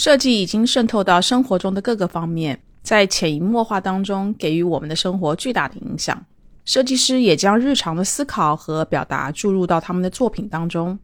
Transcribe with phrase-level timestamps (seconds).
[0.00, 6.24] 设计已经渗透到生活中的各个方面，在潜移默化当中给予我们的生活巨大的影响。
[6.64, 10.98] 设计师也将日常的思考和表达注入到他们的作品当中。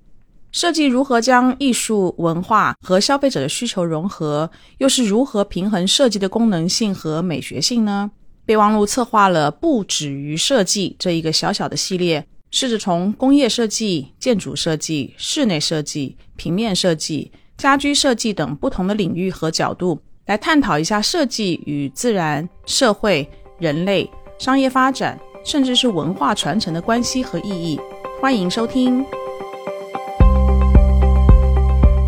[0.51, 8.11] 设计如何将艺术文化和消费者的需求融合，又是如何平衡设计的功能性和美学性呢？
[8.47, 17.31] 备忘录策划了不止于设计这一个小小的系列，试着从工业设计、建筑设计、室内设计、平面设计。
[17.57, 23.27] 家居设计等不同的领域和角度来探讨一下设计与自然、社会、
[23.59, 27.81] 人类、商业发展，甚至是文化传承的关系和意义。
[28.21, 29.03] 欢迎收听。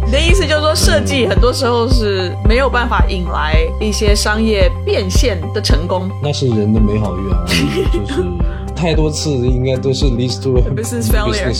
[0.04, 6.10] 你的意思就是说，设计很多时候是没有办法引来一些商业变现的成功？
[6.22, 7.46] 那是人的美好愿望，
[8.06, 8.22] 就是
[8.76, 11.54] 太多次应该都是 leads to business failure。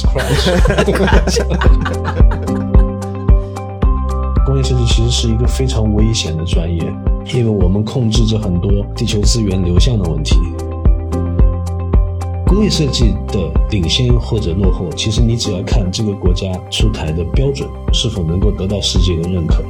[0.84, 1.06] 工
[4.58, 6.82] 业设计其实是一个非常危险的专业，
[7.32, 10.36] 因为我们控制着很多地球资源流向的问题。
[12.44, 13.38] 工业设计的
[13.70, 19.62] 领先或者落后，其实你只要看这个国家出台的标准是否能够得到世界的认可。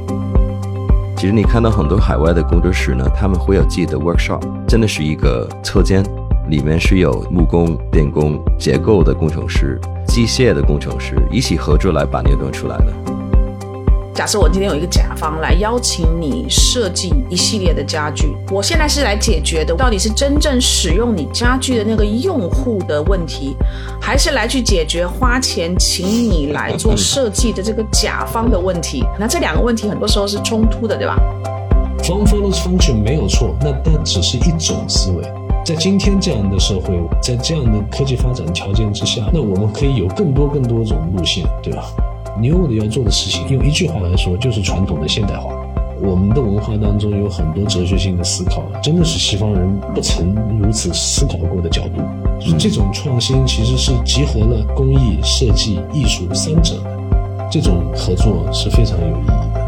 [1.15, 6.03] 其实你看到很多海外的工作室呢，他们会有自己的 workshop，真的是一个车间，
[6.49, 13.08] 里面是有木工、电工、结构的工程师、机械的工程师一起合作来把那个出来的。
[14.13, 23.55] 假设我今天有一个甲方来邀请你设计一系列的家具，我现在是来解决的，到底是真正使用你家具的那个用户的问题，
[24.01, 29.05] 还是来去解决花钱请你来做设计的这个甲方的问题？
[29.17, 31.17] 那这两个问题很多时候是冲突的，对吧
[32.03, 35.23] ？Form follows function 没有错，那但只是一种思维。
[35.63, 41.85] 在今天这样的社会，在这样的科技发展条件之下，那我们可以有更多更多种路线，对吧？
[42.41, 45.53] 牛的要做的事情，用一句话来说，就是传统的现代化。
[46.01, 52.01] 我们的文化当中有很多哲学性的思考，真的是西方人不曾如此思考过的角度。
[52.39, 59.59] 就是这种创新其实是集合了工艺、设计、艺术三者的，这种合作是非常有意义的。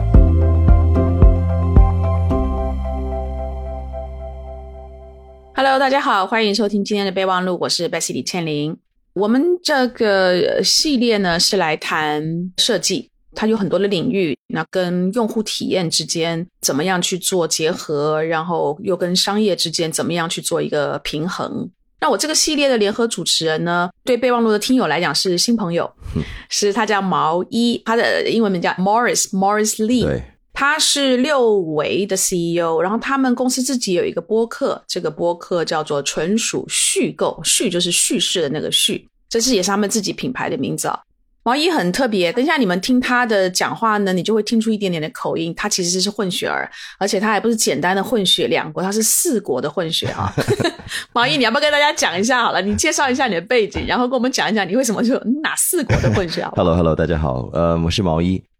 [5.53, 8.77] Hello，大家好，欢迎收听今天的备忘录，我是 Bessy 李倩玲。
[9.13, 12.23] 我们这个系列呢是来谈
[12.57, 21.69] 设计，它有很多的领域，那跟用户体验之间怎么样去做结合，然后又跟商业之间怎么样去做一个平衡。
[21.99, 25.91] 那我这个系列的联合主持人呢，对备忘录的听友来讲是新朋友，
[26.49, 30.21] 是他叫毛一，他的英文名叫 Morris Morris Lee。
[30.61, 40.99] 他是六维的 CEO，然后他们公司自己有一个播客，这个播客叫做“纯属虚构”，叙就是叙事的那个叙，这是也是他们自己品牌的名字啊。
[41.41, 50.31] 毛衣很特别，等一下你们听他的讲话呢，你就会听出一点点的口音，他其实是混血儿，而且他还不是简单的混血两国，他是四国的混血哈。
[51.11, 52.61] 毛衣，你要不要跟大家讲一下好了？
[52.61, 56.47] 你介绍一下你的背景，然后跟我们讲一讲你为什么就哪四国的混血？
[56.55, 58.50] Hello，Hello，大家好，呃，我是毛衣。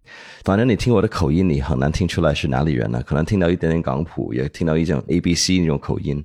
[0.44, 3.02] 反正你听我的口音，你很难听出来是哪里人呢？
[3.06, 6.24] 可能听到一点点港普，也听到一种 A B C 那种口音。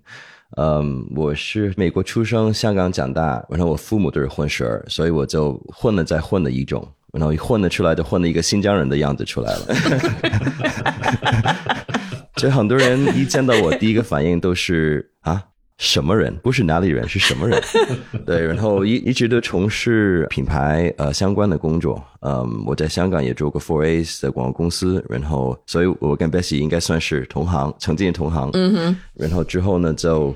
[0.57, 9.67] 嗯，我是美国出生，香港长大，然后我父母都是混血儿，所以我就混了再混的一种，然后混了出来就混了一个新疆人的样子出来了。
[12.37, 15.43] 就很多人一见到我，第一个反应都是啊。
[15.79, 16.35] 什么人？
[16.43, 17.63] 不是哪里人， 是什么人？
[18.25, 22.03] 对，然后一一直都从事品牌呃相关的工作。
[22.21, 28.51] 嗯，我在香港也做过 Four A 的广告公司，然后所以我跟 Bessy 应该算是同行，曾经的同行。
[28.55, 28.97] 嗯哼。
[29.15, 30.35] 然后之后呢，就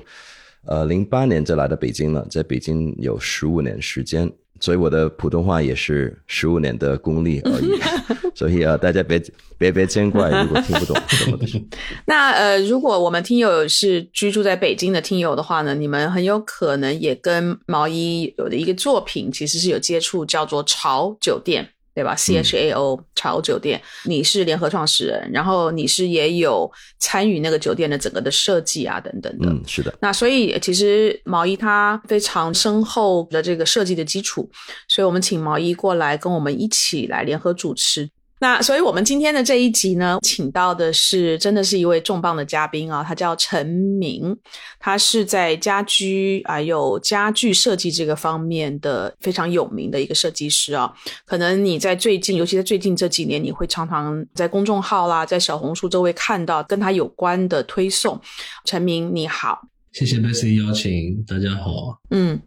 [0.65, 4.31] 呃零八年就来到北京了，在北京有十五年时间。
[4.61, 7.77] 所以我的普通话也是十五年的功力而已，
[8.33, 9.21] 所以啊，大家别
[9.57, 11.45] 别别见怪，如果听不懂什么的。
[12.05, 21.67] 那呃，如果我们听友是居住在北京的听友的话呢，你们很有可能也跟毛衣有的一个作品其实是有接触，叫做潮酒店。
[21.93, 29.49] 对吧？C H A O 潮酒店，你是联合创始人，然后你是也有参与那个酒店的整个的设计啊，等等的。
[29.49, 29.93] 嗯，是的。
[29.99, 34.49] 那所以其实毛衣他非常深厚的这个设计的基础，
[34.87, 38.09] 所以我们请毛衣过来跟我们一起来联合主持。
[38.41, 44.35] 那所以，我们今天的这一集呢，请到的是真的是一位重磅的嘉宾啊，他叫陈明，
[44.79, 50.91] 他是在家居还有家具设计这个方面的非常有名的一个设计师啊。
[51.23, 58.19] 可能你在最近，尤其在最近这几年，你会常常在公众号啦，在小红书周围看到跟他有关的推送。
[58.65, 59.61] 陈明，你好。
[59.91, 61.99] 谢谢 Bessy 邀请，大家好。
[62.11, 62.39] 嗯，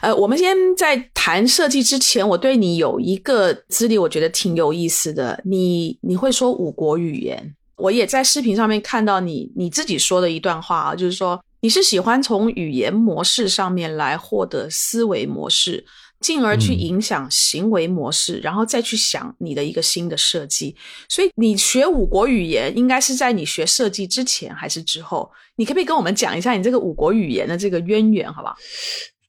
[0.00, 5.38] 呃，我们先在谈设计之前，我对你有一个资历，我觉得挺有意思的。
[5.44, 7.54] 你你会说五国语言？
[7.76, 15.84] 我也在视频上面看到你你自己说的一段话啊，就是说你是喜欢从语言模式上面来获得思维模式，
[16.20, 20.74] 进而去影响行为模式，然后再去想你的一个新的设计。
[21.08, 25.30] 所以你学五国语言，应该是在你学设计之前还是之后？
[25.56, 28.54] 你可不可以跟我们讲一下你这个五国语言的这个渊源，好不好？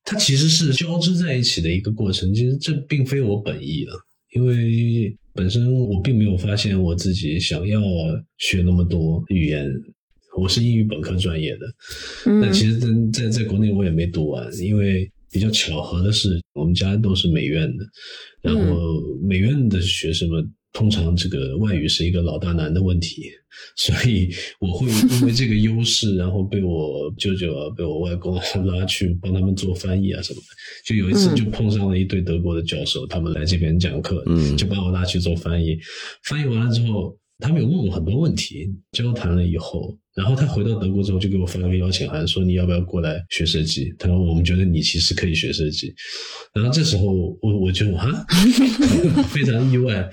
[0.03, 3.91] 它其实是交织在一起的一个过程，其实这并非我本意啊，
[4.33, 7.81] 因为本身我并没有发现我自己想要
[8.37, 9.69] 学那么多语言，
[10.37, 11.67] 我是英语本科专业的，
[12.41, 17.85] 但其实在在在国内我也没读完，因为比较巧合的是，我们家都是美院的，
[18.41, 20.53] 然后美院的学生们。
[20.73, 23.23] 通常这个外语是一个老大难的问题，
[23.77, 24.29] 所以
[24.59, 30.45] 我会因为这个优势，然后被我舅舅啊、被我外公拉去帮他们做翻译啊什么的。
[30.85, 34.23] 就有一次就碰上了一对德国的教授，他们来这边讲课，
[34.55, 35.75] 就把我拉去做翻译。
[36.25, 37.17] 翻译完了之后。
[37.39, 43.93] 他们有问我很多问题，交谈了以后，然后他回到德国之后就给我发了个邀请函，说你要不要过来学设计？
[43.99, 45.93] 他说我们觉得你其实可以学设计。
[46.53, 48.25] 然后这时候我我就啊，
[49.29, 50.09] 非常意外。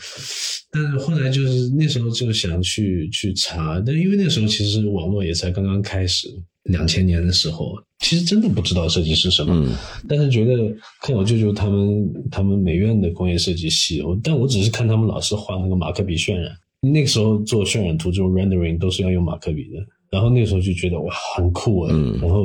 [0.70, 6.28] 但是后来就是那时候就想去去查，但因为那时候其实网络也才刚刚开始，
[6.64, 9.66] 两千年的时候，其实真的不知道设计是什么。
[10.06, 16.52] 但是觉得看我舅舅他们他们美院的工业设计系，我但我只是看他们老师画那个马克笔渲染。
[16.92, 19.78] 那个时候做渲染图这种 rendering 都是要用马克笔的，
[20.10, 22.44] 然后那个时候就觉得哇很酷啊，然后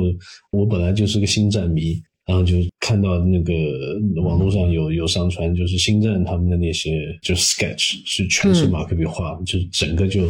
[0.50, 3.52] 我本来就是个星战迷，然后就看到那个
[4.22, 6.90] 网络上有有上传，就是星战他们的那些
[7.22, 10.28] 就 sketch 是全是马克笔画，就是整个就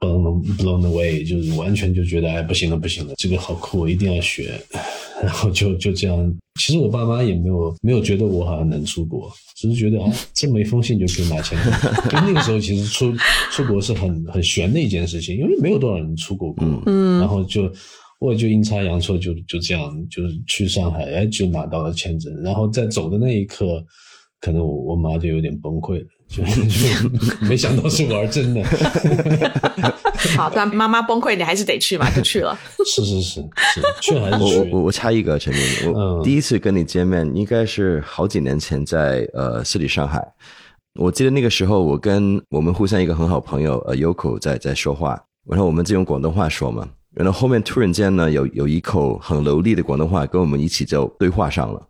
[0.00, 4.60] blown blown away，就是完全就觉得哎不行了不行了，这个好酷，我一定要学。
[5.22, 11.58] 然后就就这样，其实我爸妈也没有没有觉得我好像能出国，只是觉得啊，这么一封信就可以拿钱。
[12.10, 13.10] 就那个时候，其实出
[13.50, 16.82] 出国是很很悬的一件事情，因为没有多少人出过国。
[16.84, 17.72] 嗯，然后就
[18.20, 22.30] 我就阴差阳错就就这样，就是去上海，哎，就拿到了签证。
[22.42, 23.82] 然后在走的那一刻，
[24.38, 28.62] 可能我我妈就有点崩溃了，就就没想到是玩真的。
[30.36, 32.58] 好，但妈妈崩溃，你还是得去嘛，就去了。
[32.84, 33.40] 是是是
[33.74, 34.58] 是，去还是去？
[34.58, 40.26] 我我我插一个陈明，我第一次跟你见面应该是好几年前在呃四里上海。
[40.98, 51.80] 我记得那个时候，我跟我们互相一个很好朋友呃 Yoko 在在说话，然后我们就用广东话说嘛，然后后面突然间呢，有有一口很流利的广东话跟我们一起就对话上了。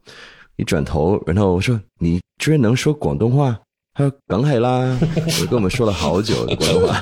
[0.57, 3.59] 一转头，然后我说：“你居然能说广东话？”
[3.97, 4.95] 他说：“梗係啦。
[5.41, 7.01] ”我跟我们说了好久的广东话。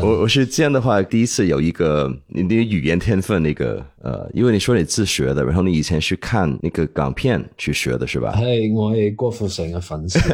[0.00, 8.32] 我我是这样的话，第一次有一个你的语言天分，那个呃，因为你说你自学的，然后你以前是看那个港片去学的，是吧？
[8.34, 10.18] 係我係郭富城嘅粉丝。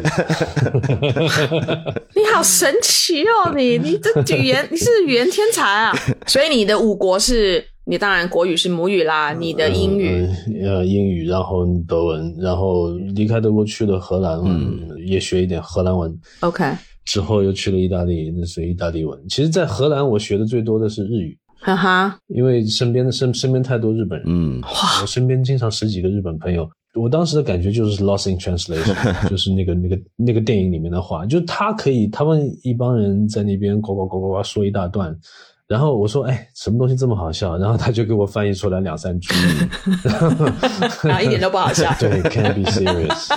[2.15, 5.93] 你好神奇哦，你你的语言你是语言天才啊！
[6.27, 10.23] 所以你的五国是你当然国语是母语啦，你的英语
[10.63, 16.15] 呃英语，然后德文，然后离开德国去了荷兰，嗯，也学一点荷兰文。
[16.41, 16.63] OK。
[17.05, 19.19] 之后又去了意大利，那是意大利文。
[19.27, 26.69] 其实，在荷兰我学的最多的是日语，哈哈，因为身边的身身边太多日本人，嗯，哇我身边经常十几个日本朋友。
[26.93, 28.95] 我当时的感觉就是 lost in translation，
[29.29, 35.15] 就是那个那个那个电影里面的话，就他可以，他们一帮人在那边呱呱呱呱呱说一大段，
[35.69, 37.55] 然后我说，哎，什么东西这么好笑？
[37.59, 39.33] 然后他就给我翻译出来两三句，
[41.03, 41.93] 然 后一点都不好笑。
[42.01, 43.29] 对，can't be serious。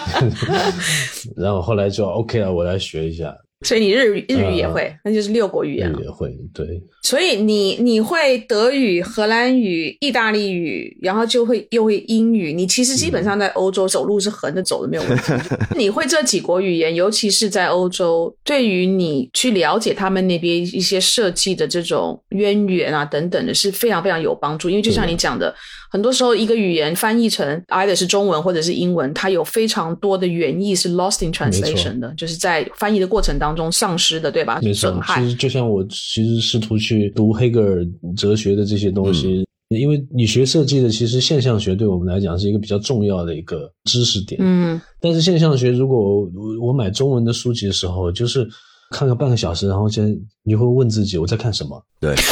[1.37, 3.37] 然后后来就 OK 了，我来学一下。
[3.63, 6.01] 所以你日语日语也会，那就是六国语言了。
[6.03, 6.67] 也会，对。
[7.03, 12.53] 所以你你会德语、荷兰语、意大利语，然后就会又会英语。
[12.53, 15.33] 你其实基本上在欧洲走路是横着走的，没有问题。
[15.77, 24.71] 你会这几国语言，尤其是在欧洲，对于你去了解他们那边一些设计的这种渊源啊等等的，是非常非常有帮助。
[24.71, 25.55] 因为就像你讲的。
[25.93, 34.61] 很多时候，一个语言翻译成 either 是中文或者是英文，它有非常多的原意是 lost in translation 的，就是在翻译的过程当中丧失的，对吧？
[34.63, 44.41] 没错，其实就像我其实试图去读黑格尔哲学的这些东西，因为你学设计的，其实现象学对我们来讲是一个比较重要的一个知识点。
[44.43, 46.29] 嗯，但是现象学，如果
[46.61, 48.47] 我买中文的书籍的时候，就是
[48.91, 51.83] 看个半个小时，然后先你会问自己我在看什么？
[52.01, 52.15] 对。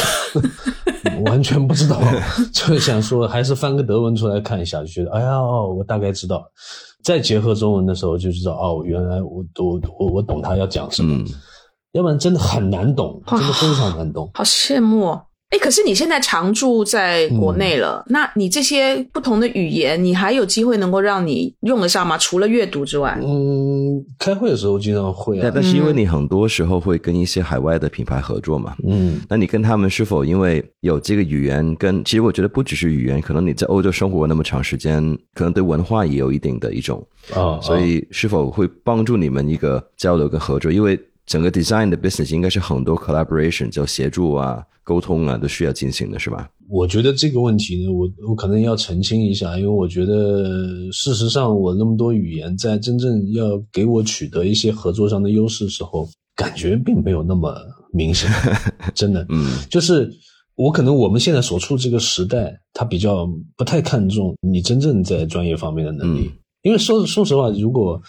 [1.24, 2.00] 完全不知道，
[2.52, 6.42] 就想说还是翻个德文出来看一下，就觉得哎呀，我大概知道。
[7.02, 11.24] 再结合中文的时候，就知道哦，原来我我我我懂他要讲什么。
[11.92, 14.30] 要不然真的很难懂，真的非常难懂。
[14.34, 15.18] 好羡慕。
[15.50, 22.16] 哎，可是你现在常住在国内了，那你这些不同的语言，你还有机会能够让你用得上吗？
[22.16, 35.02] 除了阅读之外，嗯，开会的时候经常会啊，但是因为你很多时候会跟一些海外的品牌合作嘛，嗯，那你跟他们是否因为有这个语言跟，其实我觉得不只是语言，可能你在欧洲生活那么长时间，
[35.34, 37.04] 可能对文化也有一定的一种
[37.34, 40.70] 啊，所以是否会帮助你们一个交流跟合作？
[40.70, 40.96] 因为
[41.30, 44.62] 整个 design 的 business 应该是很多 collaboration 叫协助啊。
[44.82, 46.50] 沟通啊，都需要进行的是吧？
[46.68, 57.54] 我觉得这个问题呢，我我可能要澄清一下，因为我觉得事实上我那么多语言，在真正要给我取得一些合作上的优势时候，感觉并没有那么
[57.92, 58.28] 明显。
[58.92, 60.10] 真的，嗯，就是
[60.56, 66.28] 我可能我们现在所处这个时代，他比较不太看重你真正在专业方面的能力，
[66.62, 68.00] 因为说说实话，如果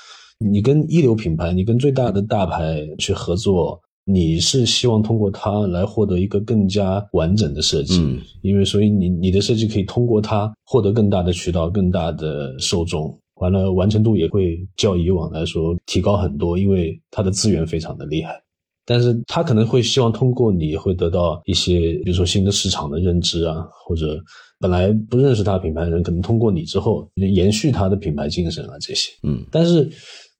[0.42, 3.80] 你跟一流品牌，你跟最大的大牌去合作。
[4.04, 18.42] 你是希望通过它来获得一个更加完整的设计，嗯，因为所以你你的设计可以通过它获得更大的渠道、更大的受众，完了完成度也会较以往来说提高很多，因为它的资源非常的厉害。
[18.88, 24.20] 但是他可能会希望通过你会得到一些，比如说新的市场的认知啊，或者
[24.60, 29.88] 本来不认识他品牌的人，可能通过你之后延续他的品牌精神啊这些，嗯，但是。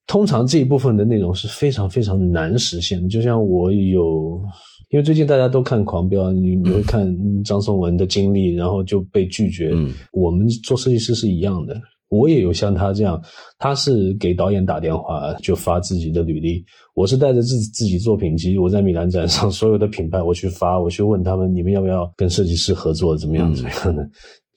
[0.08, 4.42] 通常这一部分的内容是非常非常难实现的，就像我有，
[4.90, 9.72] 因为最近大家都看《狂飙》，你你会看张颂文的经历，然后就被拒绝。
[9.74, 11.80] 嗯，我们做设计师是一样的，
[12.10, 13.22] 我也有像他这样，
[13.58, 16.62] 他是给导演打电话就发自己的履历，
[16.94, 24.06] 我是带着自自己作品集，我在米兰展上所有的品牌我去发，我去问他们你们要不要跟设计师合作，怎么样怎么样的。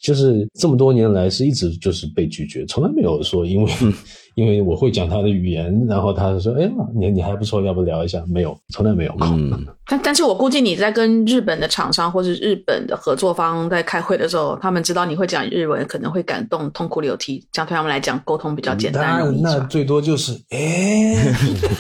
[0.04, 3.72] 就是这么多年来是一直就是被拒绝，从来没有说因为
[4.36, 9.26] 因为我会讲他的语言，然后他说：“哎呀，你你还不错，要不聊一下？”没有，从来没有过。
[9.88, 19.40] 但但是我估计你在跟日本的厂商或是日本的合作方在开会的时候，他们知道你会讲日文，可能会感动痛哭流涕，这样对他们来讲沟通比较简单容易。
[19.40, 21.16] 那最多就是哎。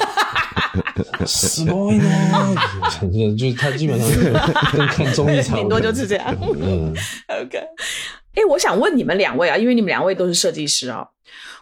[1.26, 2.54] 死 boy 呢？
[3.36, 4.08] 就是他基本上
[4.72, 6.36] 跟看综艺差不多，顶多就是这样。
[6.40, 6.94] 嗯
[7.42, 7.58] ，OK。
[8.34, 11.06] 哎，我想问你们两位啊，因为你们两位都是设计师啊，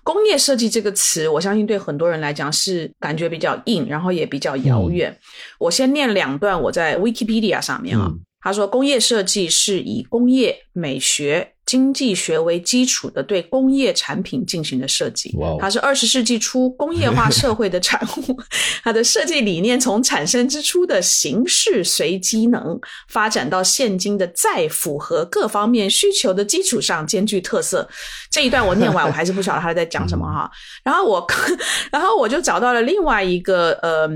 [0.03, 5.17] 工业设计这个词，我相信对很多人来讲是感觉比较硬，然后也比较遥远。
[5.59, 8.11] 我先念两段我在 Wikipedia 上面啊，
[8.41, 11.53] 他说工业设计是以工业美学。
[11.73, 18.39] 经济学为基础的对工业产品进行的设计，它是二十世纪初工业化 社会的产物。
[18.85, 27.89] 它的设计理念从产生之初的形式随机能，发展到现今的在符合各方面需求的基础上兼具特色。
[28.31, 30.51] 这一段我念完，我还是不晓得他在讲什么 哈。
[30.85, 31.27] 然后我，
[31.91, 34.07] 然后我就找到了另外一个呃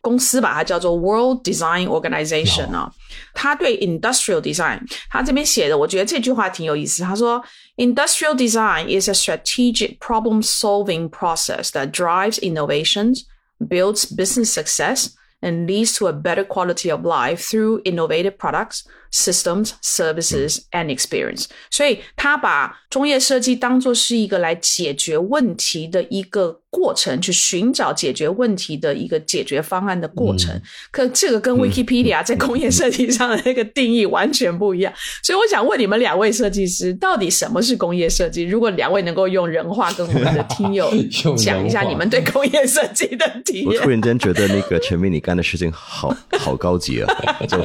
[0.00, 2.90] 公司吧，它叫做 World Design Organization 啊。
[3.32, 6.95] 他对 Industrial Design，他这边写的，我觉得这句话挺有意思。
[7.02, 7.42] 他说
[7.76, 13.24] ，Industrial Design is a strategic problem-solving process that drives innovations,
[13.58, 15.10] builds business success,
[15.40, 21.46] and leads to a better quality of life through innovative products, systems, services, and experience。
[21.70, 26.60] 所以他把工业设计当做是一个来解决问题的一个。
[26.68, 30.60] 过程去寻找解决问题的一个解决方案的过程，
[30.90, 34.92] 可这个跟 Wikipedia 在工业设计上的那个定义完全不一样。
[35.22, 38.42] 所以我想问你们两位设计师，到底什么是工业设计？
[38.42, 40.92] 如果两位能够用人话跟我们的听友
[41.38, 47.08] 讲一下你们对工业设计的体验，我突然间觉得那个陈明你干的事情好好高级啊！
[47.48, 47.56] 就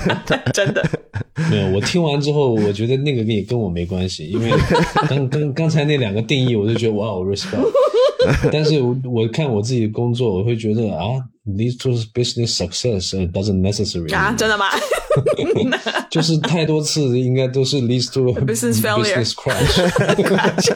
[0.54, 0.82] 真的
[1.50, 4.50] 没有，我听完之后，我觉得那个也跟我没关系，因为
[5.08, 7.70] 刚刚刚才那两个定义，我就觉得哇，respect。
[8.50, 11.04] 但是我看我自己的工作，我会觉得啊
[11.46, 14.66] ，leads to business success doesn't necessary 啊，真的吗？
[16.10, 20.74] 就是太多次应该都是 leads to business failure crash。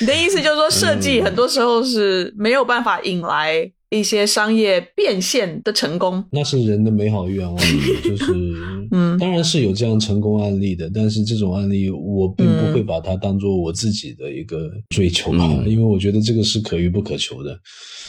[0.00, 3.70] 你的意思就是说，设计很多时候是没有办法引来。
[3.92, 7.56] 一些商业变现的成功，那是人的美好愿望，
[8.02, 8.32] 就是，
[8.90, 17.58] 嗯，当然是有这样成功案例的，但是这种案例我并不会把它当做我自己的一个追求吧，因为我觉得这个是可遇不可求的，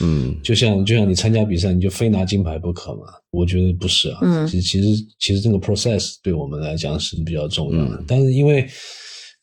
[0.01, 3.01] 嗯，就像就像你参加比赛，你就非拿金牌不可嘛？
[3.31, 8.65] 我觉得不是啊，嗯，其实其实其实这个 process 对我们来讲是比较重要的，但是因为。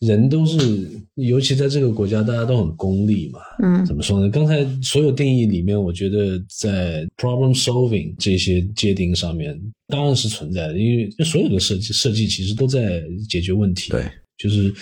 [0.00, 3.38] 人都是，尤其在这个国家，大家都很功利嘛。
[3.62, 4.30] 嗯，怎么说呢？
[4.30, 9.54] 刚才所有定义里面，我觉得在 problem solving 这些界定上面，
[9.88, 13.90] 当然是存在的，因为所有的设计设计其实都在解决问题。
[13.90, 14.02] 对，
[14.38, 14.72] 就是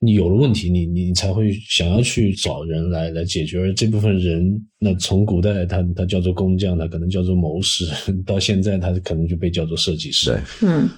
[0.00, 3.60] 你有了问题，你你才会想要去找人来来解决。
[3.60, 7.86] 而这部分人，那从古代他他叫做工匠，他可能叫做谋士，
[8.26, 10.30] 到现在他可能就被叫做设计师。
[10.30, 10.88] 对，嗯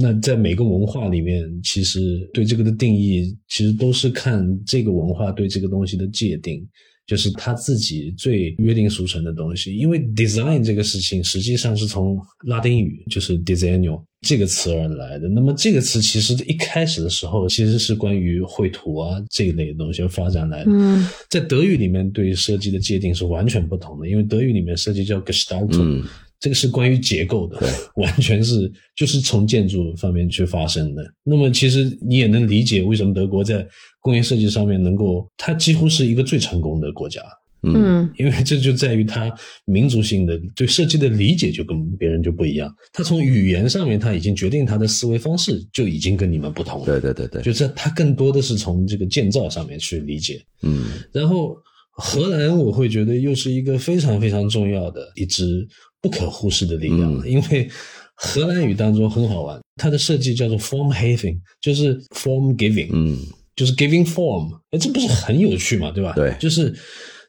[0.00, 6.66] 那在每个文化里面，其实对这个的定义，其实都是看这个文化对这个东西的界定，
[7.06, 9.76] 就是他自己最约定俗成的东西。
[9.76, 15.28] 因为 design 这个事情实际上是从拉丁语就是 designo 这个词而来的。
[15.28, 20.70] 那么这个词其实一开始的时候其实是关于绘图啊这一类的东西而发展来的。
[20.72, 26.04] 嗯在德语里面对设计的界定是完全不同的，因为德语里面设计叫 Gestaltung，、嗯
[26.38, 27.58] 这个是关于结构的，
[27.96, 31.02] 完全是就是从建筑方面去发生的。
[31.24, 33.66] 那么其实你也能理解为什么德国在
[34.00, 37.20] 工业设计上面能够，它几乎是一个最成功的国家，
[37.62, 39.32] 嗯嗯因为这就在于它
[39.64, 42.72] 民族性的对设计的理解就跟别人就不一样。
[42.92, 46.86] 它从语言上面，它已经决定它的思维方式就已经跟你们不同了。
[46.86, 50.40] 对对对对，就是它更多的是从这个建造上面去理解。
[50.62, 51.56] 嗯然后
[51.98, 55.66] 荷兰，我会觉得又是一个非常非常重要的一支
[56.00, 57.68] 不可忽视的力量，嗯因为
[58.14, 63.18] 荷兰语当中很好玩，它的设计叫做 form having，就是 form giving，、嗯
[63.54, 66.12] 就是 giving form，哎，这不是很有趣嘛，对吧？
[66.14, 66.74] 对就是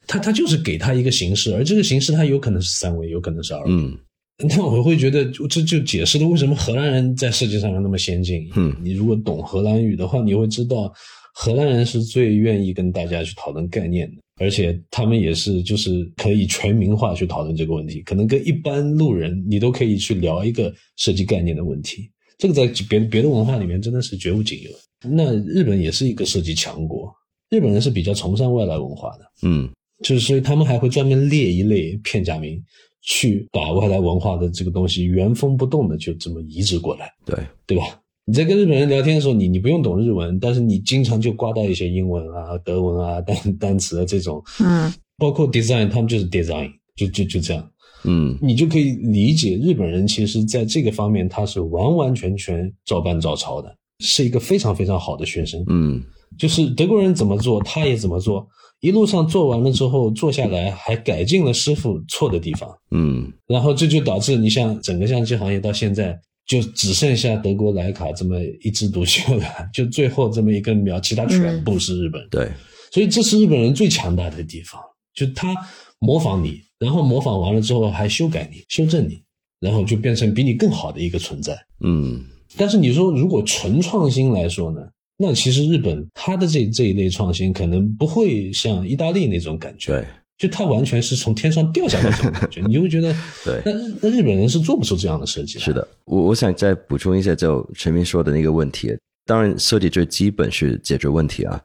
[0.06, 3.72] 它它就是给它一个形式，而这个形式它有可能是三维，有可能是二维。
[3.72, 3.98] 嗯
[4.56, 8.48] 那我会觉得，这就解释了为什么荷兰人在设计上面那么先进。
[8.56, 10.94] 嗯你如果懂荷兰语的话，你会知道，
[11.34, 22.10] 荷兰人是最愿意跟大家去讨论概念的，而且他们也是就是可以全民化去讨论这个问题，可能跟一般路人你都可以去聊一个设计概念的问题。
[22.38, 24.70] 这个在别别的文化里面真的是绝无仅有。
[25.10, 27.12] 那日本也是一个设计强国，
[27.50, 29.26] 日本人是比较崇尚外来文化的。
[29.42, 29.70] 嗯
[30.04, 32.64] 就是所以他们还会专门列一类片假名，
[33.02, 38.00] 去把外来文化的这个东西原封不动的就这么移植过来，对，对吧？
[38.30, 47.72] 你在跟日本人聊天的时候，你你不用懂日文，但是你经常就刮到一些英文啊、德文啊、单单词啊这种，嗯包括 design，他们就是 design，就就就这样，
[48.04, 55.64] 嗯你就可以理解日本人其实在这个方面他是完完全全照搬照抄的，是一个非常非常好的学生。
[55.70, 56.04] 嗯
[56.38, 58.46] 就是德国人怎么做，他也怎么做。
[58.82, 72.30] 一路上做完了之后，做下来还改进了师傅错的地方，嗯然后这就导致你像整个相机行业到现在就只剩下德国莱卡这么一枝独秀了， 就最后这么一根苗，其他全部是日本人。
[72.32, 72.50] 对，
[72.92, 74.82] 所以这是日本人最强大的地方，
[75.14, 75.54] 就他
[76.00, 79.22] 模仿你，然后模仿完了之后还修改你、修正你，
[79.60, 81.56] 然后就变成比你更好的一个存在。
[81.84, 82.24] 嗯
[82.56, 84.80] 但是你说如果纯创新来说呢？
[85.20, 90.06] 那其实日本它的这这一类创新可能不会像意大利那种感觉，对
[90.38, 95.60] 就它完全是从天上掉下来这种感觉， 你就会觉得，对那日那日本人是做不出这样的设计的。
[95.60, 98.96] 是的，我我想再补充一下，就陈明说的那个问题。
[99.26, 101.62] 当然，设计最基本是解决问题啊，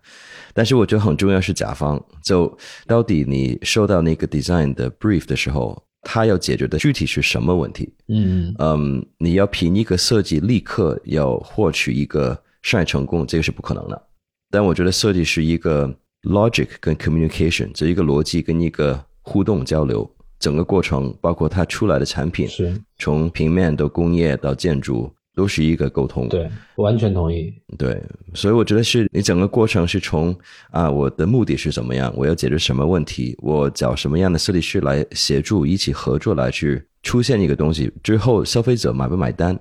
[0.53, 2.03] 但是我觉得很重要是甲方。
[2.25, 2.53] 就
[2.87, 7.93] 到底你收到那个 design 的 brief 的时候，他要解决的具体是什么问题？
[8.09, 14.03] 嗯嗯，你要凭一个设计立刻要获取一个商业成功，这个是不可能的。
[14.51, 20.09] 但我觉得设计是一个 logic 跟 communication，这一个逻辑跟一个互动交流，
[20.39, 26.29] 整个过程包括它出来的产品，是从平面到工业到建筑，都是一个沟通。
[26.29, 27.53] 对，完全同意。
[27.77, 28.03] 对，
[28.35, 30.37] 所以我觉得是你整个过程是从
[30.71, 39.59] 啊，我的目的是怎么样，我要解决什么问题，我找什么样的设计师来协助，一起合作来去出现一个东西，最后消费者买不买单，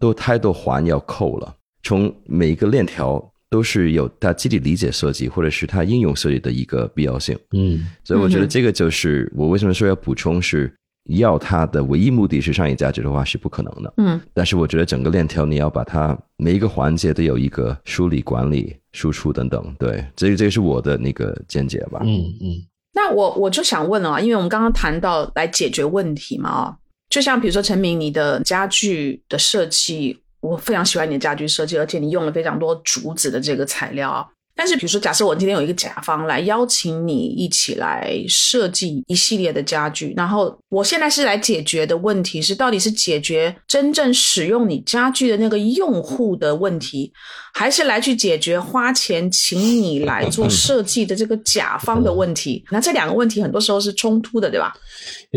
[0.00, 1.54] 都太多环要扣了。
[1.82, 7.38] 从每一个链条都是有它自己理解设计或者是它应用设计的一个必要性。
[7.52, 10.72] 嗯所以我觉得这个就是我为什么说要补充是。
[11.12, 22.00] 要它的唯一目的是商业价值的话是不可能的，嗯但是我觉得整个链条你要把它每一个环节都有一个梳理、管理、输出等等，对，这这是我的那个见解吧。
[22.02, 26.76] 嗯嗯那我我就想问了啊，因为我们刚刚谈到来解决问题嘛啊，
[27.08, 34.28] 就像比如说陈明你的家具的设计，我非常喜欢你的家居设计，而且你用了非常多竹子的这个材料啊。
[34.58, 47.12] 但是比如说，假设我今天有一个甲方来邀请你一起来设计一系列的家具，然后我现在是来解决的问题是，到底是解决真正使用你家具的那个用户的问题，
[47.54, 52.64] 还是来去解决花钱请你来做设计的这个甲方的问题？
[52.68, 54.74] 那这两个问题很多时候是冲突的，对吧？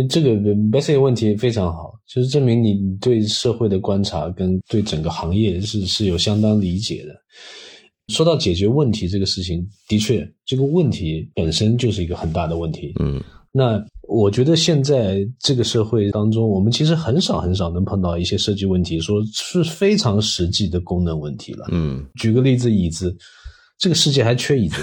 [0.09, 7.13] 这个 basic 问题非常好，就是证明你对社会的观察跟对整个行业是是有相当理解的。
[8.11, 12.93] 说到解决问题这个事情，的确，这个问题本身就是一个很大的问题。
[12.99, 13.21] 嗯
[13.53, 21.67] 那我觉得现在这个社会当中，我们其实很少很少能碰到一些设计问题，说是非常实际的功能问题了。
[21.71, 23.13] 嗯举个例子，椅子，
[23.77, 24.77] 这个世界还缺椅子。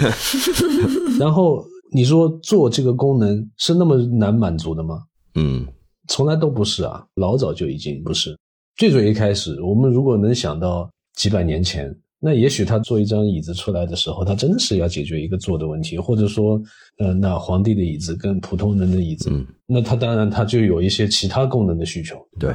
[1.19, 4.99] 然后你说做这个功能是那么难满足的吗？
[5.35, 5.65] 嗯
[6.07, 8.37] 从来都不是啊，老早就已经不是。
[8.77, 16.61] 最最一开始，我们如果能想到几百年前，那也许他做一张椅子出来的时候，他真的是要解决一个坐的问题，或者说，
[16.97, 22.53] 呃，那皇帝的椅子跟普通人的椅子，嗯，那他当然他就有一些其他功能的需求，对，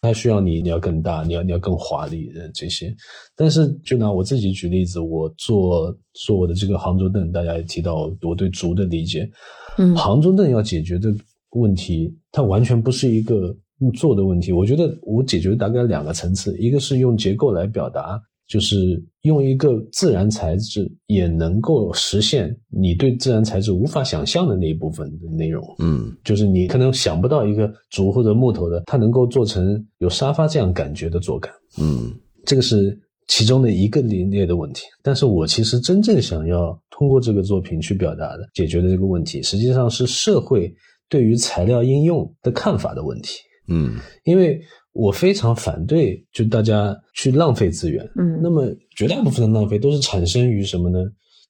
[0.00, 2.92] 他需要你你要更大，你要你要更华丽的这些。
[3.36, 9.30] 但是就拿我自己举例子，我做做我的这个杭州凳，大家也提到我对竹的理解，
[9.78, 11.14] 嗯杭州凳要解决的
[11.50, 13.56] 问题，它完全不是一个
[13.94, 14.50] 做的问题。
[14.50, 18.20] 我觉得我解决大概两个层次，一个是用结构来表达，
[18.52, 25.64] 就是用一个自然材质也能够实现你对自然材质无法想象的那一部分的内容。
[25.78, 32.12] 嗯就是你可能想不到一个竹或者木头的，它能够做成有沙发这样感觉的坐感，嗯
[32.44, 34.82] 这个是其中的一个列列的问题。
[35.02, 40.70] 但是我其实真正想要通过这个作品去表达的、解决的这个问题，实际上是社会
[41.08, 43.38] 对于材料应用的看法的问题。
[43.68, 44.60] 嗯因为
[44.92, 50.98] 我非常反对就大家去浪费资源，嗯那么绝大部分的浪费都是产生于什么呢？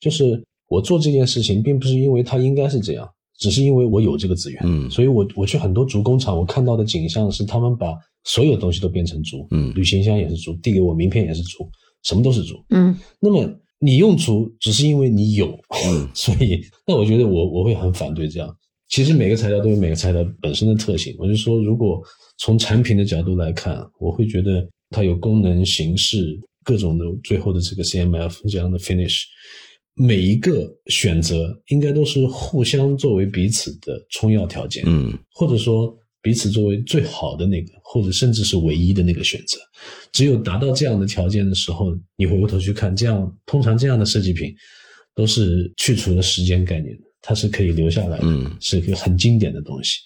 [0.00, 4.62] 就是我做这件事情，并不是因为它应该是这样，只是因为我有这个资源。
[4.64, 11.68] 嗯所以我我去很多竹工厂，我看到的景象是他们把所有东西都变成竹，嗯旅行箱也是竹，递给我名片也是竹，
[12.05, 12.57] 什么都是竹。
[12.70, 13.48] 嗯那么
[13.81, 15.48] 你用竹，只是因为你有，
[15.88, 18.57] 嗯所以那我觉得我我会很反对这样。
[18.92, 21.16] 其实每个材料都有每个材料本身的特性。
[21.18, 21.98] 我就说，如果
[22.37, 29.22] 从产品的角度来看，我会觉得它有功能、形式各种的最后的这个 CMF 这样的 finish，
[29.94, 34.85] 每一个选择应该都是互相作为彼此的充要条件。
[34.87, 39.59] 嗯或者说彼此作为最好的那个，或者甚至是唯一的那个选择。
[40.12, 44.55] 只有达到这样的条件的时候，你回过头去看，这样通常这样的设计品
[45.14, 50.00] 都是去除了时间概念的，它是可以留下来的，嗯是一个很经典的东西。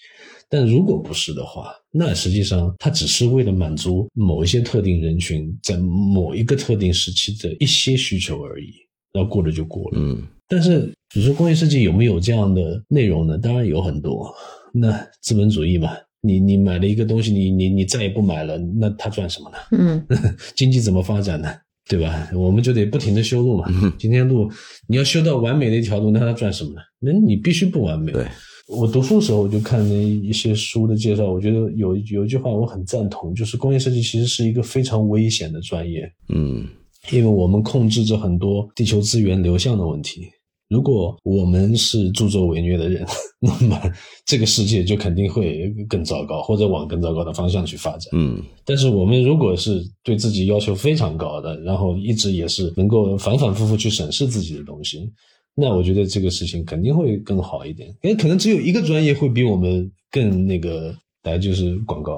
[0.49, 8.71] 但如果不是的话，那实际上它只是为了满足某一些特定人群在某一个特定时期的一些需求而已，
[9.11, 9.97] 然后过了就过了。
[9.99, 13.37] 嗯但是，只是工业设计有没有这样的内容呢？
[13.37, 14.33] 当然有很多。
[14.73, 15.89] 那资本主义嘛，
[16.21, 19.57] 你你买了一个东西，你你你再也不买了，那他赚什么呢？
[19.71, 20.07] 嗯
[20.55, 21.53] 经济怎么发展呢？
[21.89, 22.29] 对吧？
[22.35, 23.65] 我们就得不停的修路嘛。
[23.69, 24.49] 嗯今天路
[24.87, 26.81] 你要修到完美的一条路，那它赚什么呢？
[26.99, 28.11] 那你必须不完美。
[28.11, 28.25] 对，
[28.67, 36.11] 我读书的时候我就看那一些书的介绍，我觉得有有一句话我很赞同，就是工业设计其实是一个非常危险的专业。
[36.33, 36.65] 嗯
[37.11, 40.27] 因为我们控制着很多地球资源流向的问题。
[40.69, 43.05] 如果我们是助纣为虐的人，
[43.39, 43.81] 那么
[44.25, 48.09] 这个世界就肯定会更糟糕，或者往更糟糕的方向去发展。
[48.11, 55.09] 嗯但是我们如果是对自己要求非常高的，然后一直也是能够反反复复去审视自己的东西，
[55.55, 57.87] 那我觉得这个事情肯定会更好一点。
[58.01, 60.93] 因为可能只有一个专业会比我们更那个，
[61.27, 62.17] 来就是广告。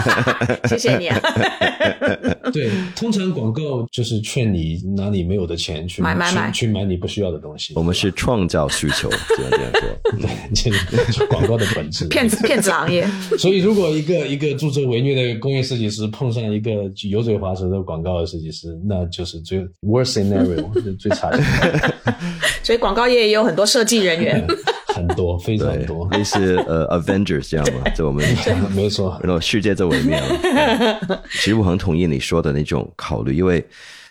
[0.68, 1.18] 谢谢你啊。
[2.52, 7.72] 对，通常广告就是劝你拿你没有的钱去买买买去去买你不需要的东西。
[7.76, 9.80] 我们是创造需求，只能这样说。
[10.20, 12.06] 对，这是广告的本质。
[12.08, 13.06] 骗子骗子行业，
[13.38, 16.70] 所以，如果一个一个助纣为虐的工业设计师碰上一个
[17.08, 21.42] 油嘴滑舌的广告的设计师，那就是最 worst scenario，是最差的，
[22.62, 24.46] 所以广告业也有很多设计人员。
[24.94, 28.24] 很多， 非常多，，类似呃 Avengers 这样嘛， 在我们
[28.74, 29.18] 没错。
[29.22, 31.22] 然后世界在毁灭了。
[31.30, 33.64] 其实我很同意你说的那种考虑，因为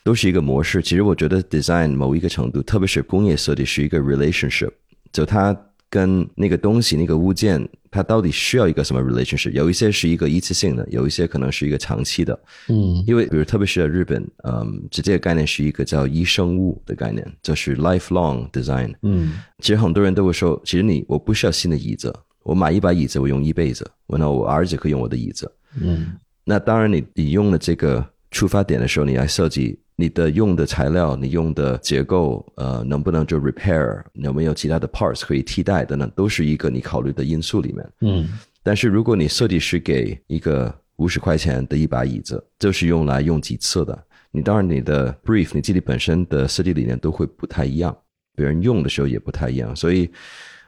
[0.04, 0.82] 都是一个模式。
[0.82, 4.72] 其实我觉得 design 某一个程度，特别是工业设计，是一个 relationship，
[5.12, 5.56] 就它
[5.92, 9.52] 跟那个东西、那个物件，它到底需要一个什么 relationship？
[9.52, 12.40] 有一些是一个一次性的，有一些可能是一个长期的。
[12.70, 18.94] 嗯因为比如特别是在日本，嗯，直接的概念是一个叫一生物的概念，就是 lifelong design。
[19.02, 25.52] 嗯其实很多人都会说，其实你我不需要新的椅子，我买一把椅子我用一辈子，我那我儿子可以用我的椅子。
[25.82, 26.14] 嗯
[26.46, 37.90] 那当然你，你用了这个出发点的时候，你要设计你的用的材料，你用的结构，呃，能不能就 repair，有没有其他的 parts 可以替代的呢，都是一个你考虑的因素里面。
[38.02, 38.28] 嗯
[38.64, 47.96] 但是如果你设计师给一个五十块钱的一把椅子，就是用来用几次的，你当然你的 brief 你自己本身的设计理念都会不太一样，
[48.36, 50.08] 别人用的时候也不太一样，所以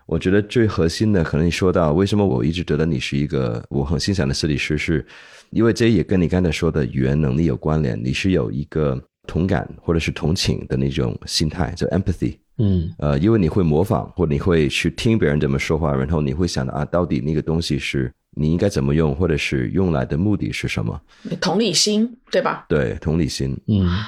[0.07, 5.05] 我觉得最核心的，可能你说到为什么我一直觉得你是一个我很欣赏的设计师，是
[5.51, 12.37] 因为这也跟你刚才说的语言能力有关联，你是有一个同感或者是同情的那种心态，叫 empathy。
[12.59, 21.01] 嗯呃，因为你会模仿，或者你会去听别人怎么说话，然后你会想到啊，到底那个东西是你应该怎么用，或者是用来的目的是什么？
[21.41, 22.65] 同理心，对吧？
[22.69, 23.57] 对，同理心。
[23.67, 24.05] 嗯哎，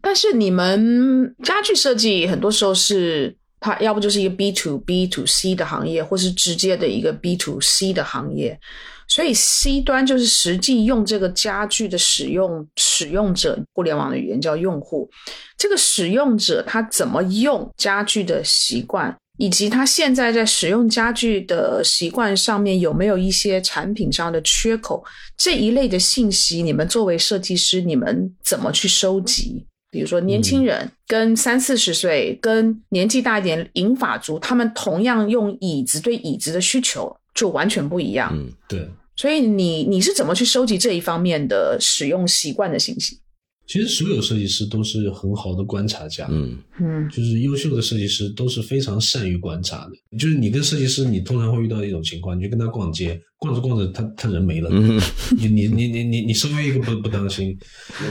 [0.00, 8.60] 但是你们家具设计很多时候是它要不就是一个 B to B to C 的行业，或是直接的一个 B to C 的行业。
[9.08, 15.10] 所以 C 端就是实际用这个家具的使用使用者，互联网的语言叫用户。
[15.56, 25.02] 这个使用者他怎么用家具的习惯，以及他现在在使用家具的习惯上面有没有一些产品上的缺口，
[25.36, 29.64] 这一类的信息，你们作为设计师，你们怎么去收集？
[29.90, 38.30] 比如说年轻人跟三四十岁跟年纪大一点银发族，他们同样用椅子，对椅子的需求就完全不一样。
[38.34, 43.20] 嗯，对，所以你你是怎么去收集这一方面的使用习惯的信息？
[43.68, 46.56] 其实所有设计师都是很好的观察家，嗯。
[46.80, 47.08] 嗯。
[47.10, 50.18] 就是优秀的设计师都是非常善于观察的。
[50.18, 54.98] 就是你跟设计师，你通常会遇到一种情况，你就跟他逛街，逛着逛着他他人没了，嗯。
[55.36, 57.54] 你你你你你你稍微一个不不当心，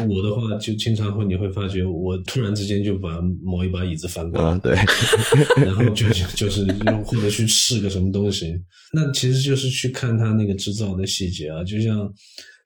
[0.07, 4.75] 我的话就经常会你会发觉，我突然之间就把某一把椅子翻过来，啊，对，
[5.65, 8.53] 然后就就就是又或者去试个什么东西，
[8.93, 12.07] 那其实就是去看他那个制造的细节啊，就像。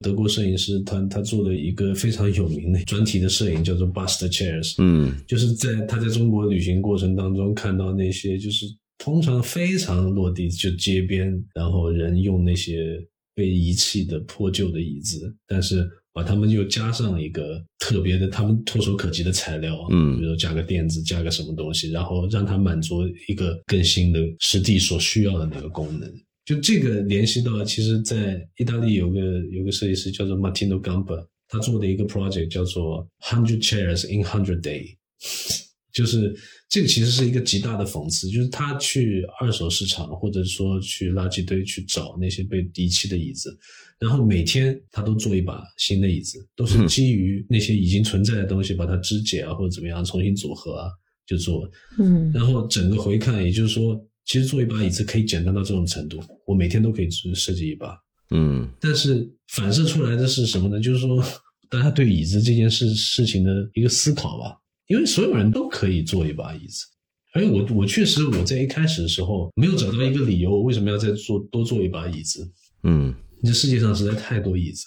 [0.02, 5.14] 德国摄影师他他做了一个非常有名的专题的摄影，叫做 Buster Chairs，嗯。
[5.28, 8.66] 就是在他在中国旅行过程当中看到那些就是
[8.98, 13.00] 通常非常落地，就街边，然后人用那些
[13.34, 20.18] 被遗弃的破旧的椅子，但是把他们又加上一个特别的他们唾手可及的材料，嗯。
[20.18, 26.12] 比如说加个垫子，加个什么东西，然后让它满足一个更新的实地所需要的那个功能。
[26.46, 29.20] 就这个联系到，其实，在意大利有个
[29.52, 34.96] 有个设计师叫做 Martino Gamba，他做的一个 project 叫做 Hundred Chairs in Hundred Day，
[35.94, 36.36] 就是
[36.68, 43.56] 这个其实是一个极大的讽刺，就是他去二手市场或者说去垃圾堆去找那些被遗弃的椅子，
[44.00, 50.90] 然后每天他都做一把新的椅子，都是基于那些已经存在的东西，把它肢解啊或者怎么样重新组合啊，
[51.28, 51.70] 就做。
[52.00, 52.32] 嗯。
[52.34, 57.98] 然后整个回看，也就是说，其实做一把椅子可以简单到这种程度，我每天都可以设计一把。
[58.34, 60.80] 嗯但是反射出来的是什么呢？
[60.80, 61.22] 就是说，
[61.70, 64.58] 大家对椅子这件事事情的一个思考吧。
[64.88, 66.86] 因为所有人都可以做一把椅子，
[67.34, 72.50] 而且我我确实我在一开始的时候没有找到一个理由，我为什么要再做多做一把椅子？
[72.84, 74.86] 嗯这世界上实在太多椅子。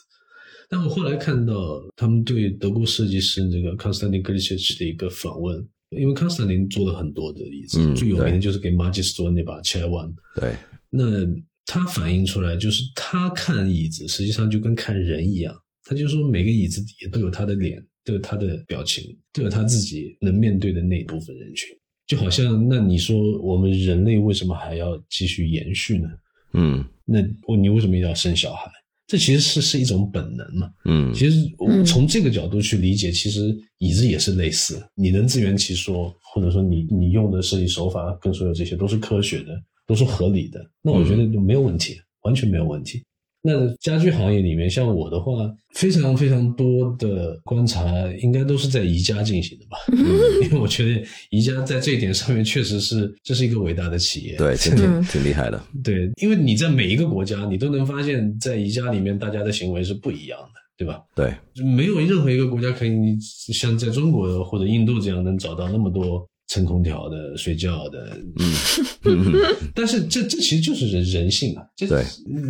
[0.69, 5.67] 但我后来看到他们对德国设计师这个 Konstantin g l i c h 的一个访问，
[5.97, 10.13] 因为 Konstantin 做了很多的椅子，嗯最有名的就是给 Magis 做的那把 Chair One。
[10.35, 10.55] 对，
[10.91, 11.27] 那
[11.67, 15.55] 他反映出来就是他看椅子，实际上就跟看人一样，
[15.85, 21.69] 他就说每个椅子底下都有他的脸，都有他的表情，都有他自己能面对的那部分人群。
[22.07, 26.09] 就好像，那你说我们人类为什么还要继续延续呢？
[26.53, 28.71] 嗯那我你为什么要生小孩？
[29.07, 30.71] 这其实是是一种本能嘛。
[30.87, 39.53] 嗯其实我嗯从这个角度去理解，其实椅子也是类似，你能自圆其说，或者说你你用的设计手法跟所有这些都是科学的，
[39.87, 43.03] 都是合理的，那我觉得就没有问题，完全没有问题。
[43.47, 45.33] 那家具行业里面，像我的话，
[45.75, 47.85] 非常非常多的观察，
[48.23, 49.77] 应该都是在宜家进行的吧？
[50.45, 54.37] 因为我觉得宜家在这一点上面确实是这是一个伟大的企业。
[54.41, 55.63] 对，挺厉害的。
[55.85, 61.03] 对，因为你在每一个国家，你都能发现，在宜家里面大家的行为是不一样的，对吧？
[61.15, 63.19] 对，没有任何一个国家可以你
[63.53, 68.19] 像在中国或者印度这样能找到那么多蹭空调的、睡觉的。
[69.05, 69.33] 嗯
[69.75, 71.87] 但是这这其实就是人人性啊，这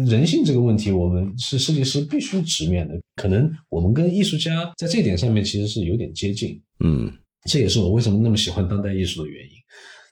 [0.07, 2.95] 人性这个问题，我们是设计师必须直面的。
[3.17, 7.11] 可能我们跟艺术家在这点上面其实是有点接近，嗯
[7.51, 9.51] 这也是我为什么那么喜欢当代艺术的原因。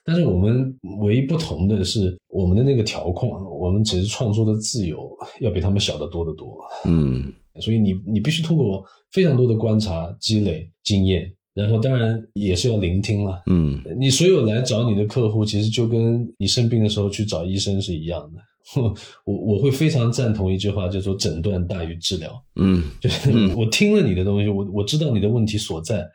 [0.05, 6.57] 但是我们唯一不同的是，我们的那个条框，我们只是创作的自由要比他们小得多得多。
[6.85, 13.43] 嗯所以你你必须通过非常多的观察、积累经验，然后当然也是要聆听了。
[13.47, 18.39] 嗯你所有来找你的客户，其实就跟你生病的时候去找医生是一样的。
[19.25, 22.31] 我我会非常赞同一句话，叫做“诊断大于治疗”。
[22.55, 26.07] 嗯就是 我听了你的东西，我我知道你的问题所在，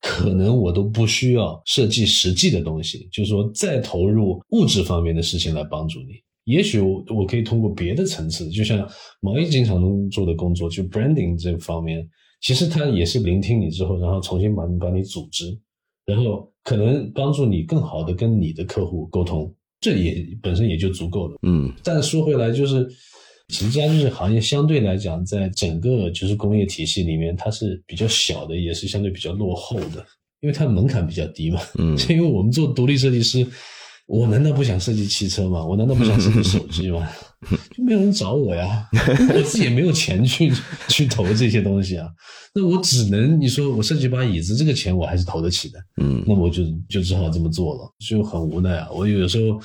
[0.00, 6.14] 可能我都不需要设计实际的东西，就是说再投入物质方面的事情来帮助你。
[6.44, 8.88] 也许我我可以通过别的层次，就像
[9.20, 12.08] 毛衣经常做的工作，就 branding 这方面，
[12.40, 15.58] 其实他也是聆听你之后，然后重新把你把你组织，
[16.06, 21.38] 然后可能帮助你更好的跟你的客户沟通，这也本身也就足够了。
[21.42, 22.88] 嗯但说回来，就是
[23.48, 30.04] 其实家具行业相对来讲，在整个就是工业体系里面，它是比较小的，也是相对比较落后的，
[30.40, 31.60] 因为它门槛比较低嘛。
[31.78, 33.46] 嗯 因为我们做独立设计师，
[34.06, 35.64] 我难道不想设计汽车吗？
[35.66, 37.06] 我难道不想设计手机吗？
[37.74, 38.88] 就没有人找我呀，
[39.34, 40.52] 我自己也没有钱去
[40.88, 42.08] 去投这些东西啊。
[42.54, 48.88] 那我只能你说我设计把椅子，这个钱我还是投得起的，嗯那我就就只好这么做了，就很无奈啊。
[48.90, 49.58] 我有时候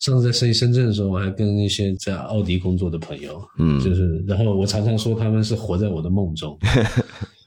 [0.00, 6.58] 上次在深深圳的时候，我还跟一些在奥迪工作的朋友，嗯就是然后我常常说他们是活在我的梦中。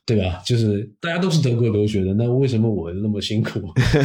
[0.06, 0.42] 对吧？
[0.46, 3.62] 就是大家都是德国留学的，那为什么我那么辛苦，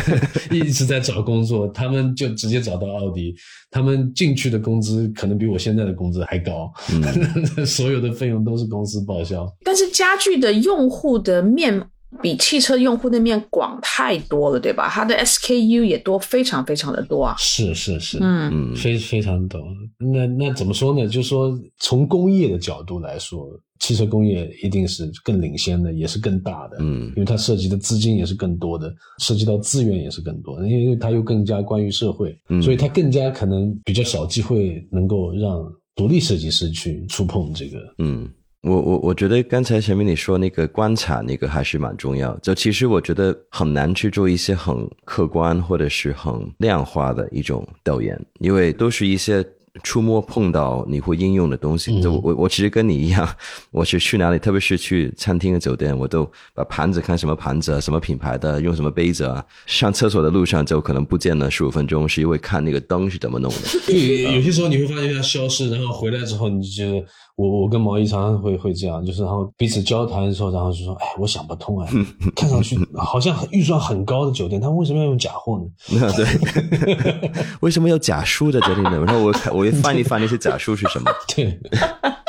[0.54, 1.66] 一直在找工作？
[1.68, 3.34] 他们就直接找到奥迪，
[3.70, 6.72] 他们进去的工资可能比我现在的工资还高，
[7.66, 9.44] 所有的费用都是公司报销。
[9.64, 11.84] 但是家具的用户的面
[12.22, 14.88] 比汽车用户那面广太多了，对吧？
[14.88, 17.34] 它的 SKU 也多，非常非常的多啊。
[17.38, 19.60] 是是是，嗯嗯非非常多。
[19.98, 21.06] 那那怎么说呢？
[21.06, 23.48] 就是说从工业的角度来说，
[23.80, 26.78] 汽车工业一定是更领先的，也是更大的。
[26.80, 35.62] 嗯因为它涉及的资金也是更多的，涉及到资源也是更多的，因为它又更加关于社会，嗯所以它更加可能比较少机会能够让
[35.94, 37.78] 独立设计师去触碰这个。
[37.98, 38.28] 嗯，
[38.62, 42.36] 我我我觉得刚才前面你说那个观察那个还是蛮重要。
[42.38, 49.44] 就其实我觉得很难去做一些很客观或者是很量化的一种调研，因为都是一些。
[49.84, 53.28] 触摸碰到你会应用的东西，就我我我其实跟你一样，
[53.70, 59.44] 我是去哪里，特别是去餐厅和酒店，我都把盘子看什么盘子啊，什么品牌的，用什么杯子啊。
[59.66, 63.58] 上厕所的路上就可能不见了十五分钟，是因为看那个灯是怎么弄的。
[63.86, 67.04] 对，有些时候你会发现它消失，然后回来之后，你就
[67.38, 71.88] 我我跟毛衣常常会会这样，就是然后彼此交谈的时候，然后就说，哎，我想不通哎，
[72.34, 75.64] 看上去好像预算很高的酒店，他为什么要用假货呢？
[76.16, 78.98] 对，为什么要假书在这里呢？
[79.06, 81.08] 然后我看我也翻一翻那些假书是什么。
[81.32, 81.56] 对，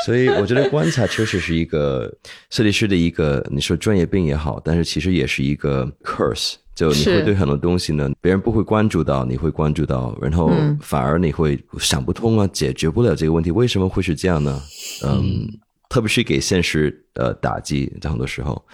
[0.06, 2.08] 所以我觉得观察确实是一个
[2.48, 6.54] 设计师的一个，你说专业病也好，但是其实也是一个 curse。
[6.74, 14.60] 就你会对很多东西呢，别人不会关注到，你会关注到，然后嗯反而你会想不通啊，解决不了这个问题，为什么会是这样呢？
[15.04, 15.46] 嗯，
[15.88, 18.64] 特别是给现实呃打击，在很多时候。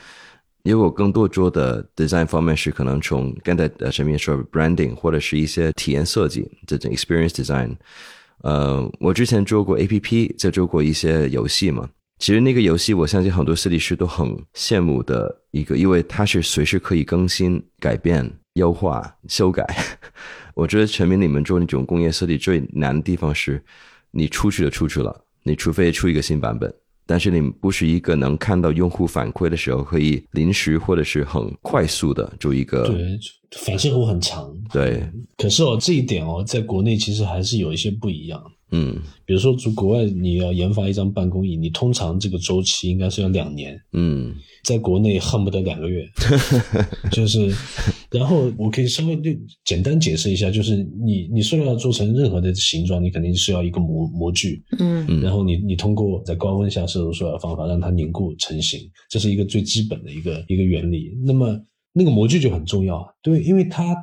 [0.62, 7.76] 因为我更多做的 design 方面是可能从刚才呃前面说 branding 或者是一些体验设计这种 experience design，
[8.42, 11.88] 呃，我之前做过 A P P，就做过一些游戏嘛。
[12.18, 19.66] 其实那个游戏，我相信很多设计师都很羡慕的一个，因为它是随时可以更新、改变、优化、修改。
[20.54, 23.62] 我觉得全民里面做那种工业设计最难的地方是，
[24.10, 26.72] 你出去就出去了，你除非出一个新版本，
[27.06, 33.18] 但是你不是一个能看到用户反馈的时候，可以临时或者是很快速的做一个对，
[33.52, 34.50] 反射弧很长。
[34.72, 38.42] 对，可是哦，这一点哦，在国内其实还是有一些不一样。
[38.70, 38.98] 嗯。
[39.24, 44.34] 比如说，从国外你要研发一张办公椅，你通常这个周期应该是要两年，嗯。
[44.64, 46.04] 在国内恨不得两个月。
[47.12, 47.52] 就是，
[48.10, 49.30] 然后我可以稍微就
[49.64, 55.04] 简单解释一下，就是你你塑料做成任何的形状，你肯定是要一个模模具，嗯。
[55.08, 61.12] 嗯然后你你通过在高温下摄入塑料方法让它凝固成型，这是一个最基本的一个一个原理。
[61.24, 61.56] 那么
[61.92, 63.96] 那个模具就很重要，对，因为它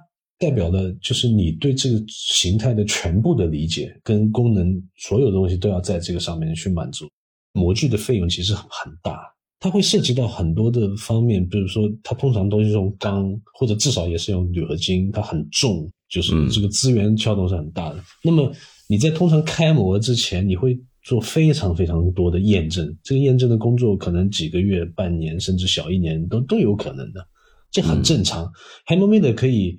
[0.43, 7.07] 代表的就是你对这个形态的全部的理解跟功能，所有东西都要在这个上面去满足。
[7.53, 9.21] 模具的费用其实很很大，
[9.59, 18.03] 它会涉及到很多的方面，比如说它通常都是用钢，或者至少也是用铝合金，它很重，就是嗯这个资源撬动是很大的。
[18.21, 18.51] 那么
[18.89, 27.25] 你在通常开模之前，你会做非常非常多的验证，这个验证的工作可能几个月、半年，甚至小一年都都有可能的，
[27.71, 28.51] 这很正常。
[28.87, 29.77] Handmade 可以，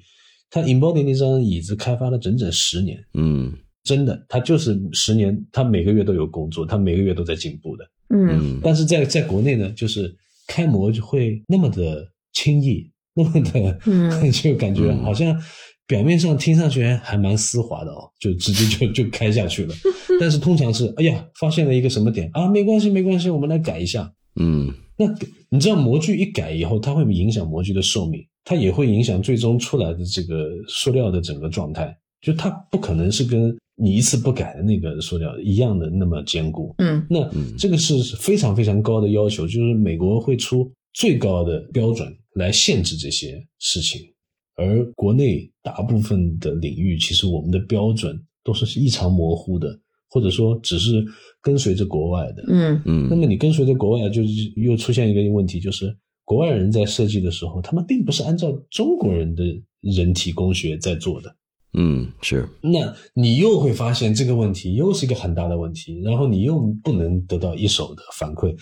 [0.55, 3.53] 他 Embody 那张椅子开发了整整十年，嗯。
[3.83, 7.85] 真的，他就是十年，他每个月都有工作，他每个月都在进步的。
[8.11, 8.29] 嗯。
[8.29, 8.61] 嗯。
[8.63, 10.15] 但是在在国内呢，就是
[10.47, 14.31] 开模就会那么的轻易， 那么的，嗯。
[14.31, 15.37] 就感觉好像
[15.89, 19.75] 表面上听上去还还蛮丝滑的哦，就直接就 就开下去了。
[20.21, 24.11] 但是通常是，哎呀，发现了一个什么点啊，没关系没关系，我们来改一下。
[24.41, 24.73] 嗯。
[24.97, 25.05] 那
[25.51, 31.97] 你知道模具一改以后，它会影响模具的寿命，它也会影响最终出来的这个塑料的整个状态。
[32.21, 36.75] 就它不可能是跟你一次不改的那个塑料一样的那么坚固。
[36.79, 44.01] 嗯那这个是非常非常高的要求，就是美国会出最高的标准来限制这些事情，
[44.57, 49.79] 而国内大部分的领域，其实我们的标准都是异常模糊的，
[50.09, 51.05] 或者说只是
[51.43, 52.43] 跟随着国外的。
[52.49, 59.45] 嗯嗯那么你跟随着国外，就是又出现一个问题，就是国外人在设计的时候，他们并不是按照中国人的
[59.81, 61.37] 人体工学在做的。
[61.77, 68.57] 嗯是那你又会发现这个问题又是一个很大的问题，然后你又不能得到一手的反馈，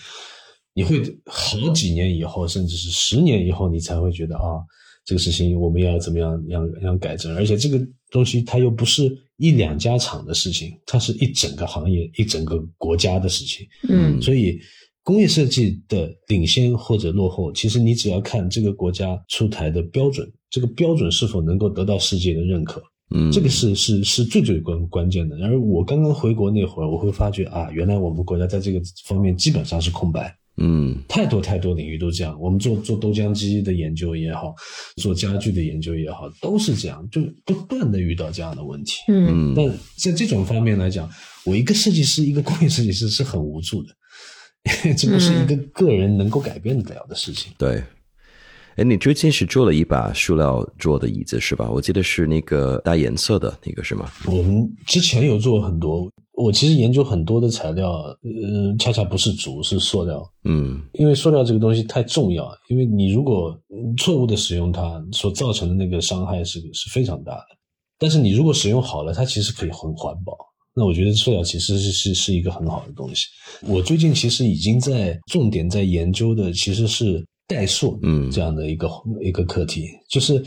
[0.73, 4.57] 你会好几年以后，甚至是十年以后，你才会觉得啊，
[5.05, 7.79] 这个事情我们要怎么样样样改正，而且这个
[8.09, 13.67] 东西它又不是一两家厂的事情，它是一整个行业、一整个国家的事情。
[13.89, 14.59] 嗯所以，
[15.03, 22.81] 工业设计的领先或者落后，其实你只要看这个国家出台的标准，这个标准是否能够得到世界的认可，
[23.13, 25.37] 嗯，这个是是是最最关关键的。
[25.37, 30.33] 然而，我刚刚回国那会儿，我会发觉啊，原来我们国家在这个方面基本上是空白。
[30.55, 34.53] 嗯太多太多领域都这样，我们做做豆浆机的研究也好，
[34.97, 38.93] 做家具的研究也好，都是这样，就不断的遇到这样的问题。
[39.07, 41.09] 嗯嗯但在这种方面来讲，
[41.43, 43.89] 我一个设计师，一个工业设计师是很无助的，
[44.97, 47.51] 这不是一个个人能够改变得了的事情。
[47.57, 47.83] 对。
[48.75, 51.69] 哎，你最近是做了一把塑料做的椅子是吧？
[51.69, 54.09] 我记得是那个带颜色的那个是吗？
[54.25, 60.27] 我们之前有做很多，我其实研究很多的材料，呃，恰恰不是竹，是塑料。
[60.45, 67.45] 嗯因为塑料这个东西太重要，因为你如果嗯错误的使用它，所造成的那个伤害是是非常大的。
[67.99, 70.35] 但是你如果使用好了，它其实可以很环保。
[70.75, 73.25] 那我觉得塑料其实是是是一个很好的东西。
[73.67, 78.89] 我最近其实已经在重点在研究的其实是代塑，嗯这样的一个
[79.21, 80.43] 一个课题，就是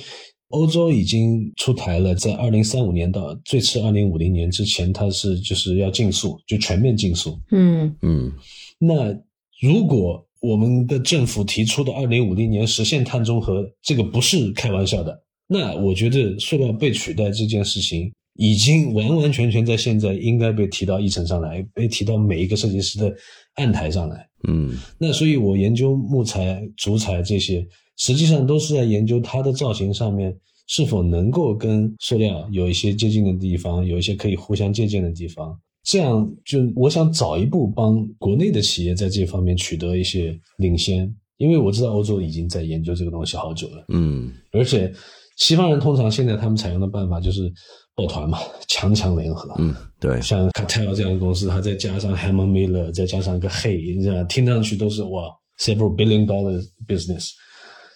[0.49, 7.39] 欧洲已经出台了，在二零三五年到最迟二零五零年之前，它是就是要禁塑，就全面禁塑。
[7.51, 8.33] 嗯嗯
[8.79, 9.13] 那
[9.61, 15.19] 如果我们的政府提出的二零五零年实现碳中和，这个不是开玩笑的，
[15.49, 23.15] 那我觉得塑料被取代这件事情，已经完完全全在现在应该被提到议程上来，被提到每一个设计师的
[23.55, 24.29] 案台上来。
[24.49, 27.67] 嗯那所以，我研究木材、竹材这些，
[27.97, 30.37] 实际上都是在研究它的造型上面
[30.69, 35.59] 是否能够跟塑料有一些接近的地方，有一些可以互相借鉴的地方。
[35.83, 44.93] 这样就我想早一步帮国内的企业在这方面取得一些领先，因为我知道欧洲已经在研究这个东西好久了，嗯而且
[45.37, 47.53] 西方人通常现在他们采用的办法就是
[47.97, 48.39] 抱团嘛，
[48.69, 49.53] 强强联合。
[49.59, 55.23] 嗯，对，像 Cartel 这样的公司，它再加上 Hammer Miller，再加上一个 Hey，这样听上去都是哇
[55.59, 57.31] ，several billion dollar business，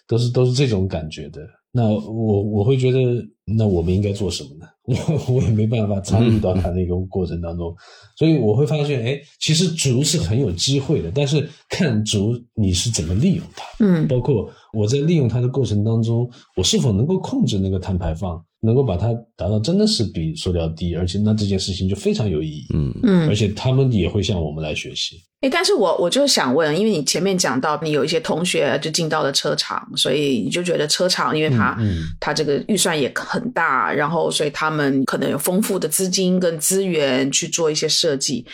[0.08, 1.40] 都是都是这种感觉的。
[1.72, 2.98] 那我我会觉得，
[3.44, 4.66] 那我们应该做什么呢？
[5.28, 7.72] 我我也没办法参与到它那个过程当中，
[8.16, 13.64] 所以我会发现，哎，其实竹是很有机会的，但是看竹你是怎么利用它。
[13.78, 22.66] 嗯包括我在利用它的过程当中，我是否能够控制那个碳排放，能够把它达到真的是比塑料低，而且那这件事情就非常有意义。
[22.74, 25.16] 嗯嗯而且他们也会向我们来学习。
[25.40, 38.44] 哎，但是我我就想问，因为你前面讲到你有一些同学就进到了车厂，所以你就觉得车厂，因为他、嗯嗯他这个预算也很大，然后所以他们可能有丰富的资金跟资源去做一些设计。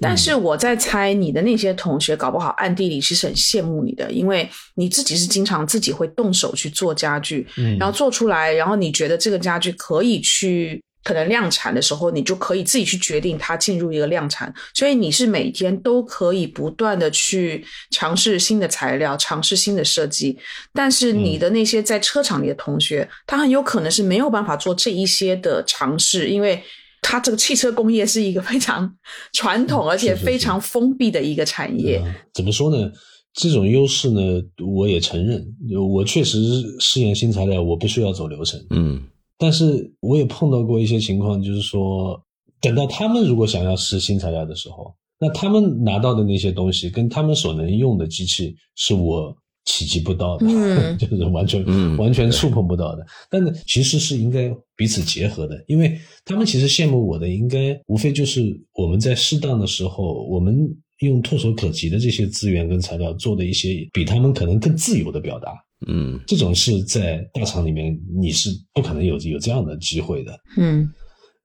[0.00, 20.38] 但是我在猜，你的那些同学搞不好暗地里其实很羡慕你的，因为你自己是经常自己会动手去做家具，嗯然后做出来，然后你觉得这个家具可以去可能量产的时候，你就可以自己去决定它进入一个量产，所以你是每天都可以不断的去尝试新的材料，尝试新的设计。
[20.72, 26.62] 但是你的那些在车厂里的同学，他很有可能是没有办法做这一些的尝试，因为。
[27.02, 28.96] 它这个汽车工业是一个非常
[29.32, 31.98] 传统而且非常封闭的一个产业。
[31.98, 32.92] 呃怎么说呢？
[33.34, 34.20] 这种优势呢，
[34.66, 35.46] 我也承认，
[35.92, 36.38] 我确实
[36.80, 38.60] 试验新材料，我不需要走流程。
[38.70, 39.02] 嗯
[39.36, 42.20] 但是我也碰到过一些情况，就是说，
[42.60, 49.36] 等到他们如果想要试新材料的时候，那他们拿到的那些东西，跟他们所能用的机器，是我
[49.68, 53.06] 企及不到的，嗯 就是完全、嗯 完全触碰不到的。
[53.30, 65.52] 但是其实是应该彼此结合的，因为他们其实羡慕我的，应该无非就是我们在适当的时候，我们用唾手可及的这些资源跟材料做的一些比他们可能更自由的表达。
[65.86, 70.32] 嗯这种是在大厂里面你是不可能有有这样的机会的。
[70.56, 70.88] 嗯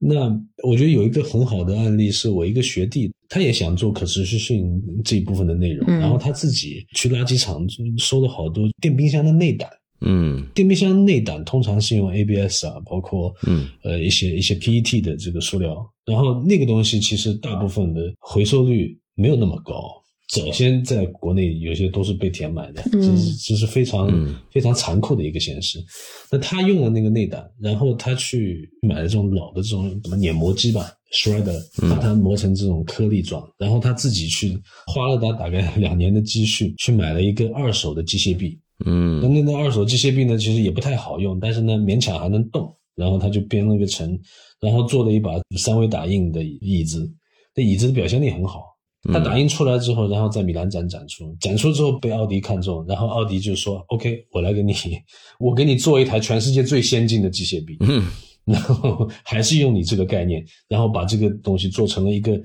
[0.06, 0.30] 那
[0.68, 7.66] 我觉得有一个很好的案例，是我一个学弟，他也想做可持续性这一部分的内容，嗯然后他自己去垃圾场
[7.97, 9.70] 收了好多电冰箱的内胆。
[10.06, 20.03] 嗯电冰箱内胆通常是用 ABS 啊，包括嗯呃一些一些 PET 的这个塑料，然后那个东西其实大部分的回收率没有那么高。
[20.34, 25.79] 早先在国内有些都是被填满的，嗯这是这是非常、嗯非常残酷的一个现实。
[26.31, 31.59] 那他用了那个内胆，然后他去买了这种老的这种什么碾磨机吧，shredder，
[31.89, 42.75] 把它磨成这种颗粒状，然后他自己去花了他大概两年的积蓄去买了一个二手的机械臂，那嗯那那二手机械臂呢，其实也不太好用，但是呢勉强还能动。
[42.95, 44.19] 然后他就编了个程，
[44.61, 47.11] 然后做了一把三维打印的椅子，
[47.55, 48.65] 那椅子的表现力很好。
[49.12, 54.74] 他打印出来之后，然后在米兰展展出，展出之后被奥迪看中，然后奥迪就说：“OK，我来给你，
[55.39, 58.06] 我给你做一台全世界最先进的机械臂。”嗯。
[58.45, 62.38] 然后还是用你这个概念，然后把这个东西做成了一个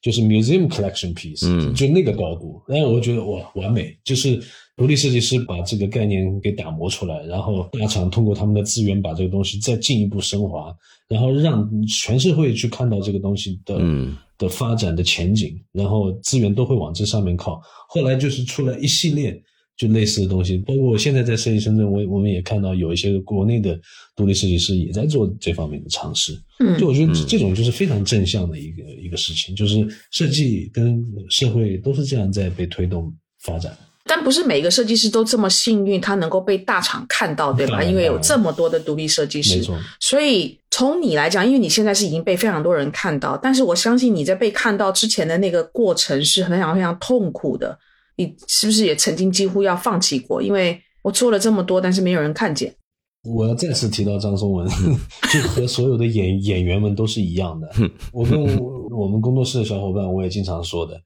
[0.00, 1.74] 就是 museum collection piece，嗯。
[1.74, 4.40] 就那个高度，然后我觉得哇完美，就是
[4.76, 10.72] 独立设计师把这个概念给打磨出来，然后大厂通过他们的资源把这个东西再进一步升华，
[11.08, 17.60] 然后让全社会去看到这个东西的、嗯的发展的前景，然后资源都会往这上面靠。
[17.90, 19.38] 后来就是出来一系列
[19.76, 23.78] 就类似的东西，包括我现在在设计深圳，我我们也看到有一些国内的
[24.16, 26.32] 独立设计师也在做这方面的尝试。
[26.58, 33.76] 嗯就我觉得这这种就是非常正向的一个一个事情，就是设计跟社会都是这样在被推动发展。
[34.10, 37.80] 但不是每个设计师都这么幸运，他能够被大厂看到，对吧？
[37.80, 39.64] 因为有这么多的独立设计师，
[40.00, 47.78] 所以从你来讲，因为你现在是已经被非常多人看到，但是我相信你在被看到之前的那个过程是非常非常痛苦的。
[48.16, 50.42] 你是不是也曾经几乎要放弃过？
[50.42, 52.74] 因为我做了这么多，但是没有人看见。
[53.22, 54.68] 我要再次提到张颂文，
[55.32, 57.70] 就和所有的演演员们都是一样的。
[58.12, 61.00] 我跟我我们工作室的小伙伴，我也经常说的，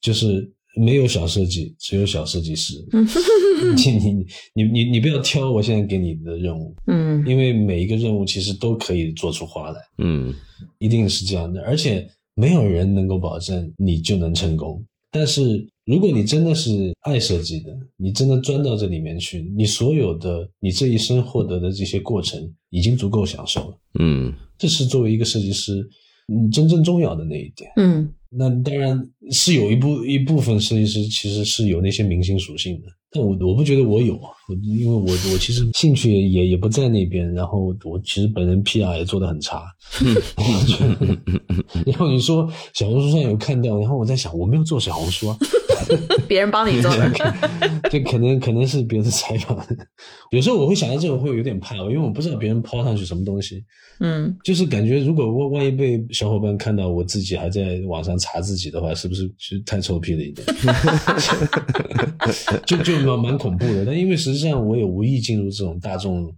[0.00, 2.74] 就是没有小设计，只有小设计师。
[3.76, 10.32] 你你你你你不要挑我现在给你的任务，嗯因为每一个任务其实都可以做出花来，嗯
[10.78, 11.60] 一定是这样的。
[11.62, 14.84] 而且没有人能够保证你就能成功。
[15.10, 22.38] 但是如果你真的是爱设计的，你真的钻到这里面去，你所有的你这一生获得的这些过程
[22.70, 23.78] 已经足够享受了。
[23.98, 25.80] 嗯这是作为一个设计师，
[26.32, 27.70] 嗯，真正重要的那一点。
[27.76, 39.64] 嗯那当然是有一部一部分设计师其实是有那些明星属性的，但我我不觉得我有啊，我因为我我其实兴趣也也也不在那边，然后我其实本人 PR 也做的很差，
[41.86, 45.38] 然后你说小红书上有看到，然后我在想我没有做小红书啊，
[46.28, 47.10] 别人帮你做的。
[47.90, 49.66] 这可能可能是别人采访，
[50.30, 53.64] 有时候我会想到这个会有点怕，因为我不知道别人抛上去什么东西，
[54.00, 60.46] 嗯就是感觉如果万万一被小伙伴看到我自己还在网上查自己的话，是不是是太臭屁了一点？
[62.66, 63.84] 就就蛮蛮恐怖的。
[63.86, 66.30] 但因为实际上我也无意进入这种大众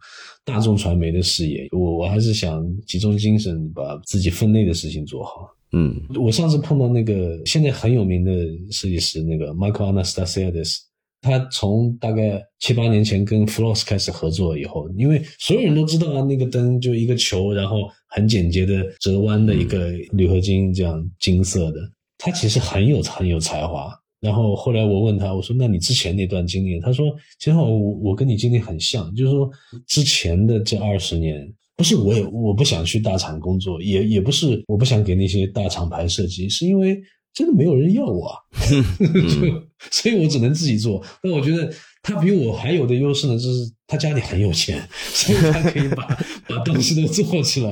[0.44, 5.48] 大众传媒的视野，我我还是想集中精神把自己分内的事情做好。
[5.72, 8.32] 嗯我上次碰到那个现在很有名的
[8.70, 10.78] 设计师，那个 Michael Anastasiadis，
[11.20, 21.80] 他从大概七八年前跟 Floss 开始合作以后，因为所有人都知道啊，那个灯就一个球，然后很简洁的折弯的一个铝合金，这样金色的，
[22.18, 23.92] 他其实很有很有才华。
[24.20, 27.06] 然后后来我问他，我说：“那你之前那段经历？”他说
[27.40, 29.50] ：“其实我我跟你经历很像，就是说
[29.86, 31.50] 之前的这二十年，
[31.80, 37.00] 不是我也我不想去大厂工作，也也不是我不想给那些大厂牌设计，是因为
[37.32, 38.36] 真的没有人要我啊，
[38.68, 41.02] 就 所以我只能自己做。
[41.22, 41.72] 但我觉得
[42.02, 44.80] 他比我还有的优势呢，就是他家里很有钱，
[45.12, 46.06] 所以他可以把
[46.48, 47.70] 把东西都做出来。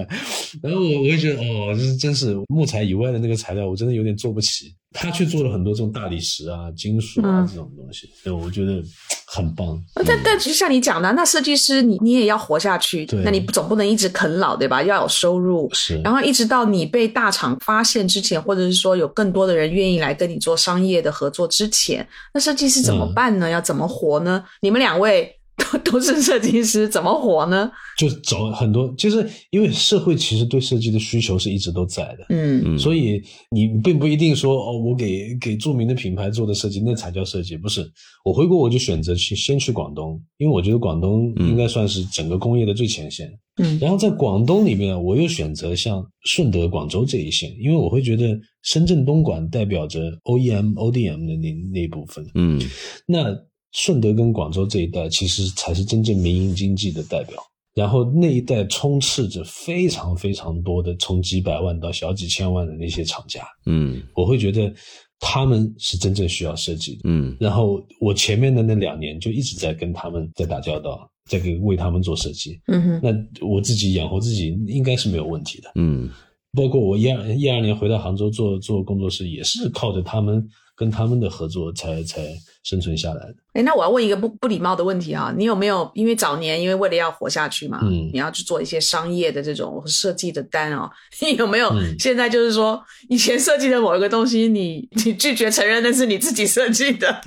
[0.60, 4.74] 然后我我会觉得，哦，这真是木材以外的那个材料，我真的有点做不起。
[4.90, 8.82] 他去做了很多这种大理石啊、金属啊、嗯这种东西，对我觉得
[9.26, 9.78] 很棒。
[10.06, 14.82] 但但就像你讲的，那设计师你你也要活下去，那你总不能一直啃老对吧？
[14.82, 23.48] 要有收入，是，然后一直到你被大厂发现之前，或者是说有更多的人愿意来跟你做商业的合作之前，那设计师怎么办呢？
[23.50, 24.42] 要怎么活呢？
[24.62, 25.30] 你们两位
[25.72, 27.70] 都 都是设计师，怎么活呢？
[27.98, 32.26] 就找很多，就是因为社会其实对设计的需求是一直都在的。
[32.28, 37.84] 嗯嗯，所以你并不一定说哦，我给给著名的品牌做的设计那才叫设计，不是。
[38.24, 43.28] 我回国我就选择去先去广东，因为我觉得广东应该算是整个工业的最前线。
[43.60, 52.24] 嗯然后在广东里面，我又选择像顺德、广州这一线，因为我会觉得深圳、东莞代表着 OEM、ODM 的那那一部分。
[52.34, 52.60] 嗯
[53.04, 53.36] 那
[53.72, 57.42] 顺德跟广州这一带，其实才是真正民营经济的代表。
[57.74, 64.74] 然后那一带充斥着非常非常多的从几百万到小几千万的那些厂家，嗯我会觉得
[65.20, 67.02] 他们是真正需要设计的。
[67.04, 72.58] 嗯然后我前面的那两年就一直在跟他们在打交道，在给为他们做设计。
[72.66, 75.70] 嗯哼那我自己养活自己应该是没有问题的。
[75.76, 76.10] 嗯
[76.56, 80.44] 包括我一二一二年回到杭州做做工作室，也是靠着他们
[80.74, 82.26] 跟他们的合作才才
[82.68, 83.34] 生存下来的。
[83.54, 90.90] 哎，那我要问一个不不礼貌的问题啊，你有没有因为早年因为为了要活下去嘛，嗯你要去做一些商业的这种设计的单哦，
[91.22, 97.20] 你有没有嗯现在就是说以前设计的某一个东西你， 你拒绝承认那是你自己设计的？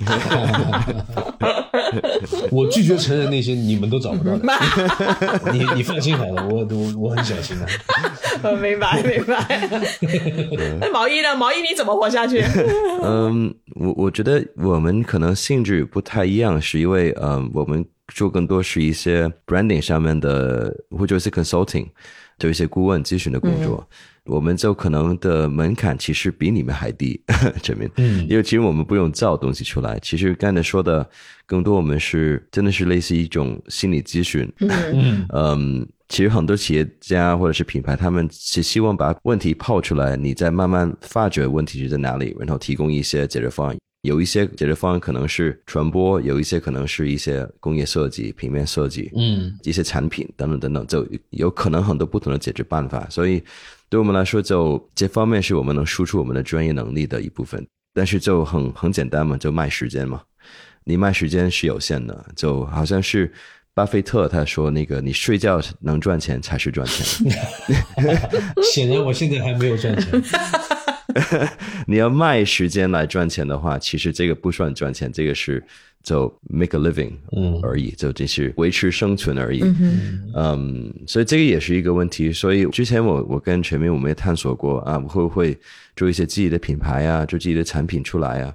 [2.50, 5.52] 我拒绝承认那些你们都找不到的。
[5.52, 7.66] 你你放心好了，我我我很小心的。
[8.42, 9.68] 呃明白明白。
[10.80, 11.34] 那毛衣呢？
[11.36, 12.42] 毛衣你怎么活下去？
[13.02, 21.86] 嗯，我我觉得我们可能性质不太一样，是因为嗯，我们做更多是一些 branding 上面的，或者是 consulting，
[22.38, 23.88] 就一些顾问咨询的工作，
[24.24, 27.20] 我们就可能的门槛其实比你们还低，
[27.62, 28.26] 这边，嗯。
[28.28, 31.08] 因为其实我们不用造东西出来，其实刚才说的
[31.46, 35.26] 更多，我们是真的是类似一种心理咨询，嗯。
[35.32, 43.76] 嗯，其实很多企业家或者是品牌，他们是希望把问题抛出来，你再慢慢发掘问题是在哪里，然后提供一些解决方案。
[44.02, 53.06] 有一些解决方案可能是传播，有一些可能是一些工业设计、平面设计，嗯一些产品等等等等，就有可能很多不同的解决办法。
[53.08, 53.42] 所以
[53.88, 57.64] 对我们来说，就这方面是我们能输出我们的专业能力的一部分。
[57.94, 60.20] 但是就很很简单嘛，就卖时间嘛。
[60.84, 63.32] 你卖时间是有限的，就好像是
[63.72, 67.30] 巴菲特他说那个，你睡觉能赚钱才是赚钱。
[68.74, 70.22] 显然我现在还没有赚钱。
[71.86, 75.62] 你要卖时间来赚钱的话，其实这个不算赚钱，这个是
[76.02, 79.60] 就 make a living 嗯而已，就只是维持生存而已。
[79.62, 82.32] 嗯嗯，所以这个也是一个问题。
[82.32, 85.56] 所以之前我我跟陈明我们也探索过啊，会不会
[85.96, 88.54] 做一些自己的品牌啊，做自己的产品出来啊？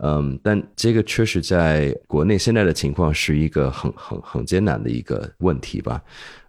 [0.00, 6.00] 嗯，但这个确实在国内现在的情况是一个很很很艰难的一个问题吧。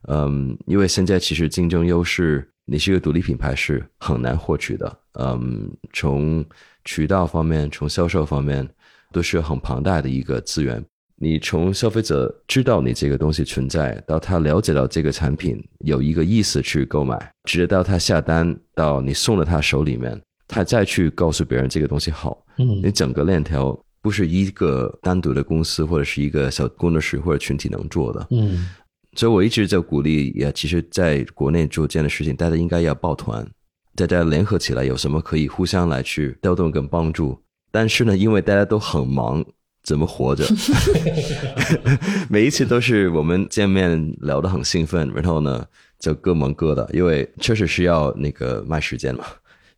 [0.07, 4.99] 嗯，因为现在其实竞争优势，你是一个独立品牌是很难获取的。
[5.13, 6.45] 嗯，从
[6.85, 8.67] 渠道方面，从销售方面，
[9.11, 10.83] 都是很庞大的一个资源。
[11.15, 28.27] 你从消费者知道你这个东西存在，到他了解到这个产品有一个意思去购买，直到他下单，到你送到他手里面，他再去告诉别人这个东西好，嗯你整个链条不是一个单独的公司或者是一个小工作室或者群体能做的。
[28.29, 28.67] 嗯
[29.15, 33.45] 所以我一直在鼓励，也其实在国内做这样的事情，大家应该要抱团，
[33.95, 37.37] 大家联合起来，有什么可以互相来去调动跟帮助。
[37.71, 39.43] 但是呢，因为大家都很忙，
[39.83, 40.45] 怎么活着？
[42.29, 45.65] 每一次都是我们见面聊得很兴奋，然后呢
[45.99, 49.25] 就各忙各的，因为确实是要那个卖时间嘛。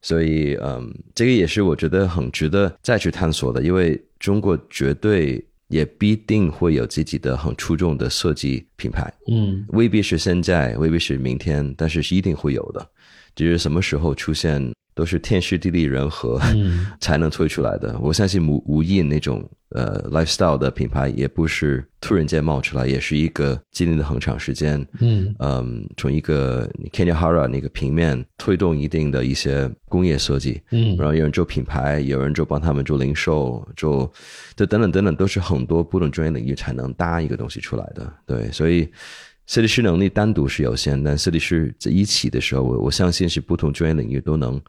[0.03, 12.87] 所以，嗯，这个也是我觉得很值得再去探索的，因为中国绝对也必定会有自己的很出众的设计品牌，嗯未必是现在，未必是明天，但是是一定会有的。
[13.35, 17.97] 只是什么时候出现，都是天时地利人和、嗯 才能推出来的。
[17.99, 24.85] 我相信无无印那种呃 lifestyle 的品牌，也不是突然间冒出来，也是一个经历了很长时间。
[24.99, 34.11] 嗯嗯，从一个 Kenya Hara 那个平面推动一定的一些工业设计，嗯然后有人做品牌，有人就帮他们做零售，做
[34.57, 38.13] 这等等等等，都是很多不同专业领域才能搭一个东西出来的。
[38.25, 38.91] 对，所以
[39.51, 44.61] 设计师能力单独是有限，但设计师在一起的时候，我我相信是不同专业领域都能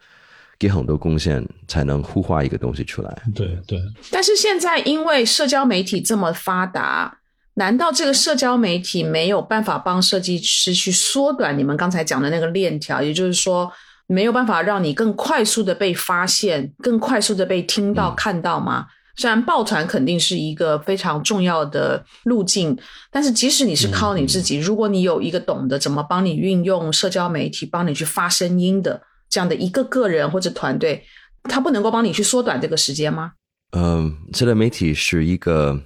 [0.58, 3.22] 给很多贡献，才能孵化一个东西出来。
[3.32, 3.78] 对对，
[4.10, 7.18] 但是现在因为社交媒体这么发达，
[7.54, 13.00] 难道这个社交媒体没有办法帮设计师去缩短你们刚才讲的那个链条？
[13.00, 13.72] 也就是说，
[14.08, 18.88] 没有办法让你更快速的被发现，更快速的被听到、看到吗？
[19.16, 22.76] 虽然抱团肯定是一个非常重要的路径，
[23.10, 31.04] 但是即使你是靠你自己，如果你有一个懂得怎么帮你运用社交媒体、帮你去发声音的这样的一个个人或者团队，
[31.44, 33.32] 他不能够帮你去缩短这个时间吗？
[33.76, 35.80] 嗯，社交媒体是一个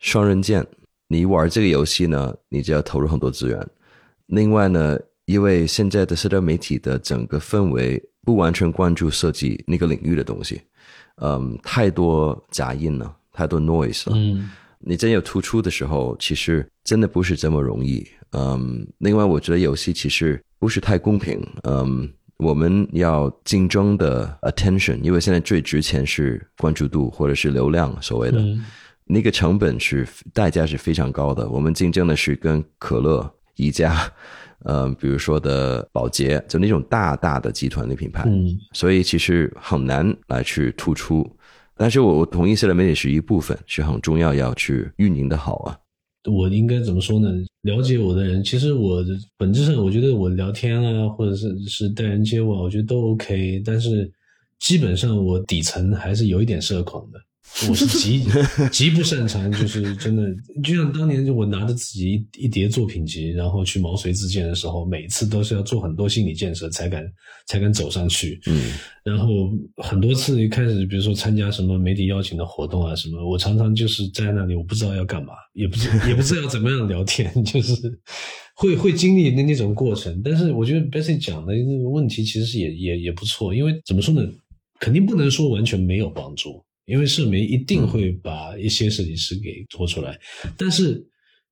[0.00, 0.66] 双刃剑。
[1.08, 3.68] 你玩这个游戏呢，你就要投入很多资源。
[4.26, 10.60] 另外呢，因为现在的社交媒体的整个氛围不完全关注设计那个领域的东西，
[11.16, 14.16] 嗯，太多杂音了，太多 noise 了。
[14.16, 14.50] 嗯
[14.84, 18.04] 你真有突出的时候，其实真的不是这么容易。
[18.32, 21.40] 嗯，另外我觉得游戏其实不是太公平。
[21.62, 28.64] 嗯，我们要竞争的 attention，因为现在最值钱是关注度或者是流量，所谓的、嗯
[29.04, 31.48] 那个成本是代价是非常高的。
[31.48, 34.10] 我们竞争的是跟可乐、宜家，
[34.64, 38.24] 嗯，比如说的宝洁，就那种大大的集团的品牌。
[38.26, 41.28] 嗯所以其实很难来去突出。
[41.76, 45.78] 但是我我同意，社交媒体是一部分，是很重要，要去运营的好啊。
[46.30, 47.28] 我应该怎么说呢？
[47.62, 49.04] 了解我的人，其实我
[49.36, 53.60] 本质上，我觉得我聊天啊，或者是是待人接物啊，我觉得都 OK。
[53.64, 54.08] 但是
[54.60, 57.18] 基本上我底层还是有一点社恐的，
[57.68, 58.24] 我是极
[58.72, 60.22] 极不擅长，就是真的，
[60.64, 67.04] 就像当年就我拿着自己一一叠作品集，然后去毛遂自荐的时候，每次都是要做很多心理建设才敢
[67.46, 68.40] 才敢走上去。
[68.46, 68.72] 嗯
[69.04, 77.74] 然后很多次一开始，比如说参加什么媒体邀请的活动啊什么，我常常就是在那里，我不知道要干嘛，也不知 也不知道要怎么样聊天， 就是
[78.54, 80.22] 会会经历那那种过程。
[80.24, 84.26] 但是我觉得 Bessy 讲的那个问题其实也也也不错，因为怎么说呢，
[84.80, 90.20] 肯定不能说完全没有帮助，因为社媒一定会把一些设计师给拖出来，
[90.58, 91.02] 但是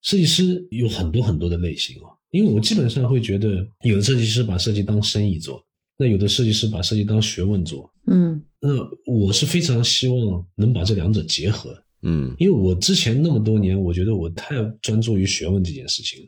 [0.03, 2.11] 设计师有很多很多的类型哦。
[2.31, 5.65] 因为我基本上会觉得，有的设计师把设计当生意做，
[5.97, 7.91] 那有的设计师把设计当学问做。
[8.07, 8.69] 嗯那
[9.11, 16.27] 我是非常希望能把这两者结合，嗯因为我之前那么多年，我觉得我太专注于学问这件事情了。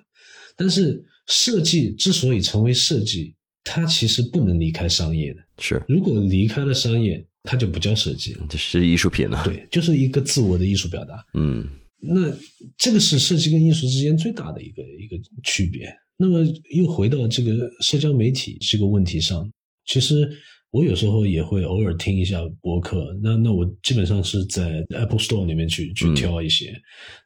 [0.57, 5.41] 但是设计之所以成为设计，它其实不能离开商业的。
[5.59, 8.47] 是，如果离开了商业，它就不叫设计了。
[8.49, 11.15] 这是艺术品了。，对，就是一个自我的艺术表达。
[11.35, 11.67] 嗯
[12.05, 12.33] 那
[12.77, 15.87] 这个是设计跟艺术之间最大的一个一个区别。
[16.17, 19.49] 那么又回到这个社交媒体这个问题上，
[19.87, 20.29] 其实
[20.73, 23.17] 我有时候也会偶尔听一下播客。
[23.23, 26.73] 那那我基本上是在 Apple Store 里面去去嗯挑一些。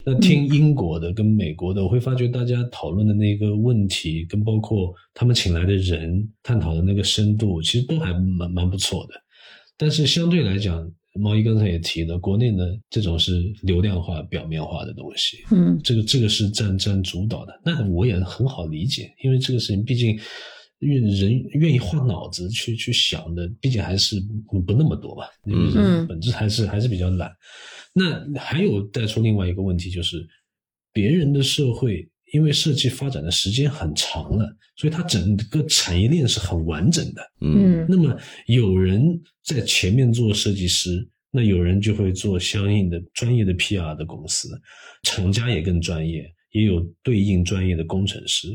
[0.04, 9.14] 那听英国的跟美国的，我会发觉大家讨论的那个问题，跟包括他们请来的人探讨的那个深度，其实都还蛮蛮不错的。
[9.78, 17.52] 但是相对来讲，毛衣刚才也提了，国内呢这种是流量化、表面化的东西，嗯这个这个是占占主导的。
[17.64, 20.18] 那我也很好理解，因为这个事情毕竟
[20.80, 24.16] 愿人愿意花脑子去去想的，毕竟还是
[24.46, 25.24] 不不那么多吧。
[25.46, 27.30] 嗯人本质还是还是比较懒。
[27.94, 30.26] 那还有带出另外一个问题，就是
[30.92, 34.46] 别人的社会因为设计发展的时间很长了，
[34.76, 37.22] 所以它整个产业链是很完整的。
[37.40, 38.16] 嗯嗯那么
[38.46, 44.48] 有人在前面做设计师，那有人就会做相应的专业的 PR 的公司，
[45.02, 48.48] 厂家也更专业，也有对应专业的工程师，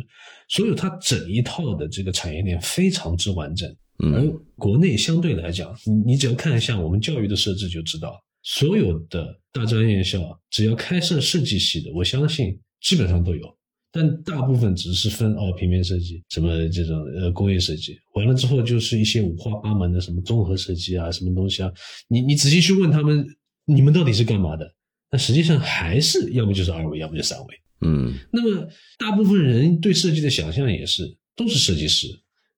[0.49, 3.69] 所有它整一套的这个产业链非常之完整。
[3.99, 10.19] 而嗯国内相对来讲，你你只要看一下我们教育的设置就知道，所有的大专院校
[10.49, 13.57] 只要开设设计系的，我相信基本上都有。
[13.91, 21.71] 但大部分只是分哦，平面设计什么这种呃工业设计，完了之后就是一些五花八门的什么综合设计啊，什么东西啊，
[22.07, 23.25] 你你仔细去问他们，
[23.65, 24.65] 你们到底是干嘛的？
[25.11, 27.45] 那实际上还是要么就是二维，要么就三维。
[27.85, 28.13] 嗯。
[28.31, 28.65] 那么
[28.97, 31.03] 大部分人对设计的想象也是
[31.35, 32.07] 都是设计师，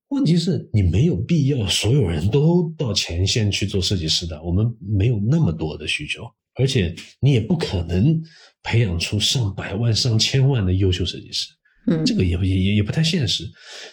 [0.09, 6.21] 问题是你没有必要所有人都到前线去做设计师的，我们没有那么多的需求，
[6.53, 8.21] 而且你也不可能
[8.63, 11.49] 培养出上百万、上千万的优秀设计师，
[11.87, 13.43] 嗯这个也也也也不太现实。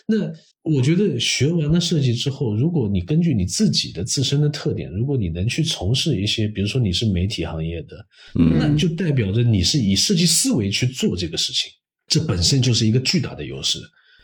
[0.07, 7.97] 那我觉得学完了设计之后，如果你根据你自己的自身的特点，如果你能去从事一些，比如说你是媒体行业的，
[8.39, 11.71] 嗯那就代表着你是以设计思维去做这个事情，
[12.07, 13.79] 这本身就是一个巨大的优势。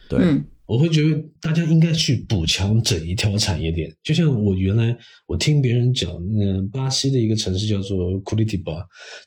[0.09, 0.45] 对，嗯。
[0.67, 3.89] 我会觉得大家应该去补强整一条产业链。
[4.03, 4.99] 就像我原来
[5.29, 8.73] 我听别人讲，嗯、巴西的一个城市叫做库里蒂巴，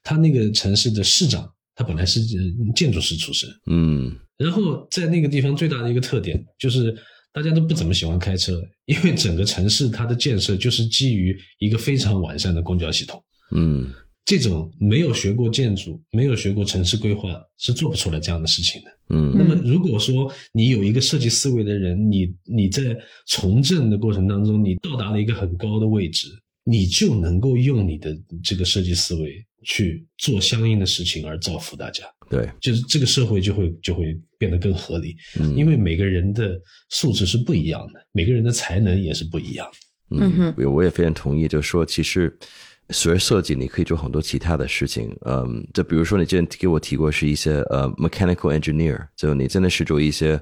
[0.03, 4.13] 他那个城市的市长，他本来是呃建筑师出身，嗯。
[4.35, 6.93] 然后在那个地方最大的一个特点就是
[7.31, 13.23] 大家都不怎么喜欢开车，因为整个城市它的建设就是基于一个非常完善的公交系统。
[13.55, 13.89] 嗯
[14.25, 18.91] 这种没有学过建筑、没有学过城市规划，是做不出来这样的事情的。
[19.11, 22.95] 嗯那么，如果说你有一个设计思维的人，你你在
[23.25, 26.27] 从政的过程当中，你到达了一个很高的位置，
[26.63, 32.03] 你就能够用你的这个设计思维去做相应的事情，而造福大家。
[32.29, 39.77] 对，就是这个社会就会就会变得更合理，嗯因为每个人的素质是不一样的，每个人的才能也是不一样的。
[40.21, 42.37] 嗯哼我我也非常同意，就是说，其实
[42.89, 50.41] 学设计你可以做很多其他的事情，嗯，就比如说你之前给我提过是一些呃 mechanical engineer，就你真的是做一些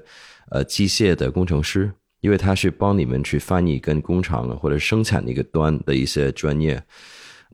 [0.50, 6.82] 呃机械的工程师，因为他是帮你们去翻译跟工厂或者生产那个端的一些专业。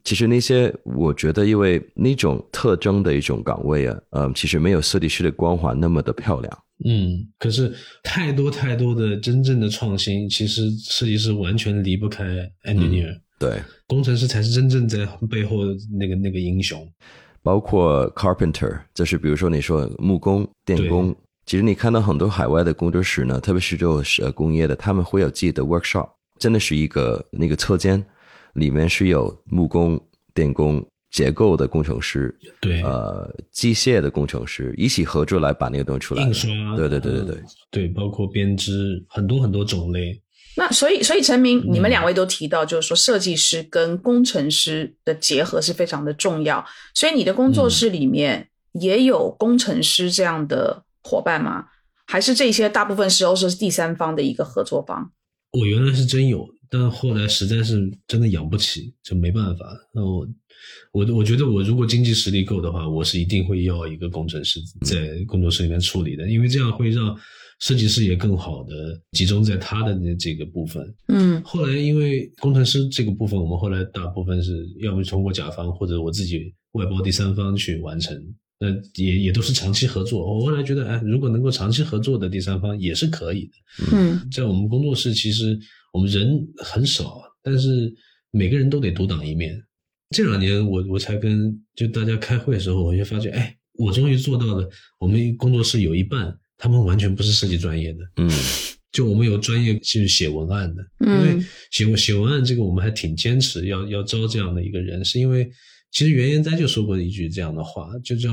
[0.04, 6.58] 其实那些我觉得，因为那种特征的一种岗位啊，嗯，其实没有设计师的光环那么的漂亮。
[6.84, 12.24] 嗯，可是太多太多的真正的创新，其实设计师完全离不开
[12.64, 16.86] engineer，、对，工程师才是真正在背后的那个那个英雄。
[17.42, 21.14] 包括 carpenter，就是比如说你说木工、电工，
[21.44, 26.08] 其实你看到很多海外的工作室呢，特别是做呃工业的，他们会有自己的 workshop，
[26.38, 28.02] 真的是一个那个车间，
[28.54, 30.00] 里面是有木工、
[30.32, 36.22] 电工、结构的工程师，对，呃，机械的工程师一起合作来把那个东西出来。
[36.22, 40.18] 印刷，对对对对对嗯对，包括编织，很多很多种类。
[40.56, 46.64] 那所以，所以陈明，你们嗯两位都提到，就是说设计师跟工程师的结合是非常的重要。
[46.94, 51.66] 所以你的工作室里面也有工程师这样的伙伴吗？
[52.06, 55.10] 还是这些大部分时候是第三方的一个合作方？
[55.52, 59.64] 我原来是真有，但后来实在是真的养不起，就没办法。
[59.92, 60.28] 那我
[60.92, 67.16] 我我觉得我如果经济实力够的话，我是一定会要一个工程师在工作室里面处理的，因为这样会让
[67.60, 70.94] 设计师也更好的集中在他的那这个部分。
[71.08, 78.16] 嗯后来因为工程师这个部分，我们后来大部分是要么通过甲方或者我自己外包第三方去完成
[78.58, 80.34] 那也也都是长期合作。
[80.34, 83.52] 我后来觉得，哎，如果能够长期合作的第三方也是可以的。
[83.92, 85.58] 嗯在我们工作室，其实
[85.92, 87.92] 我们人很少，但是
[88.30, 89.60] 每个人都得独当一面。
[90.10, 94.68] 这两年我我才跟就大家开会的时候，我就发觉，哎，我终于做到了。
[95.00, 98.30] 我们工作室有一半，他们完全不是设计专业的，嗯
[98.92, 105.50] 就我们有专业去写文案的，因为嗯写文写文案这个我们还挺坚持要要招这样的一个人，是因为
[105.90, 108.30] 其实袁研哉就说过一句这样的话，就叫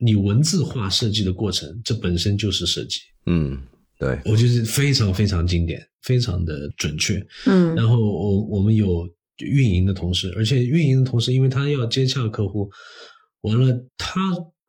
[0.00, 2.98] 你文字化设计的过程，这本身就是设计。
[3.26, 3.56] 嗯，
[3.98, 7.24] 对，我觉得非常非常经典，非常的准确。
[7.46, 12.68] 嗯然后我我们有运营的同事，而且运营的同事，因为他要接洽客户，
[13.42, 14.20] 完了他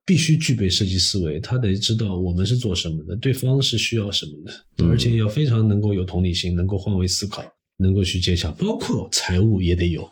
[0.05, 4.53] 必须具备设计思维，他得知道我们是做什么的，对方是需要什么的，
[4.83, 7.43] 嗯而且要非常能够有同理心，能够换位思考，
[7.77, 10.07] 能够去接洽，包括财务也得有。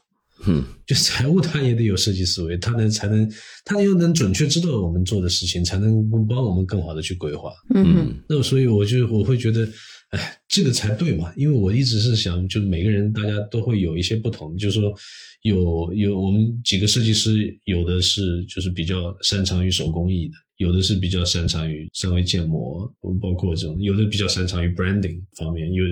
[0.46, 3.32] 嗯就财务他也得有设计思维，他能才能
[3.64, 7.50] 他又能准确知道我们做的事情，才能帮我们更好的去规划。
[7.74, 9.66] 嗯嗯那所以我就我会觉得，
[10.14, 14.94] 哎，这个才对嘛，因为我一直是想，就每个人大家都会有一些不同，就是说
[15.42, 22.86] 有有我们几个设计师，有的是就是比较擅长于手工艺的，有的是比较擅长于三维建模，
[23.20, 25.84] 包括这种，有的比较擅长于 branding 方面，有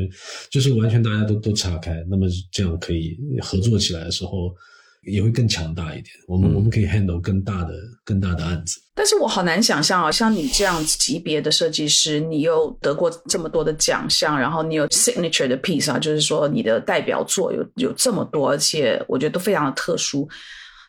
[0.52, 4.56] 就是完全大家都都岔开，那么这样可以合作起来的时候。
[5.04, 7.74] 也会更强大一点，我们、嗯我们可以 handle 更大的
[8.04, 8.80] 更大的案子。
[8.94, 20.30] 但是我好难想象啊，像你这样级别的设计师，你又得过这么多的奖项，然后你有 signature 的 piece 啊，就是说你的代表作有有这么多，而且我觉得都非常的特殊。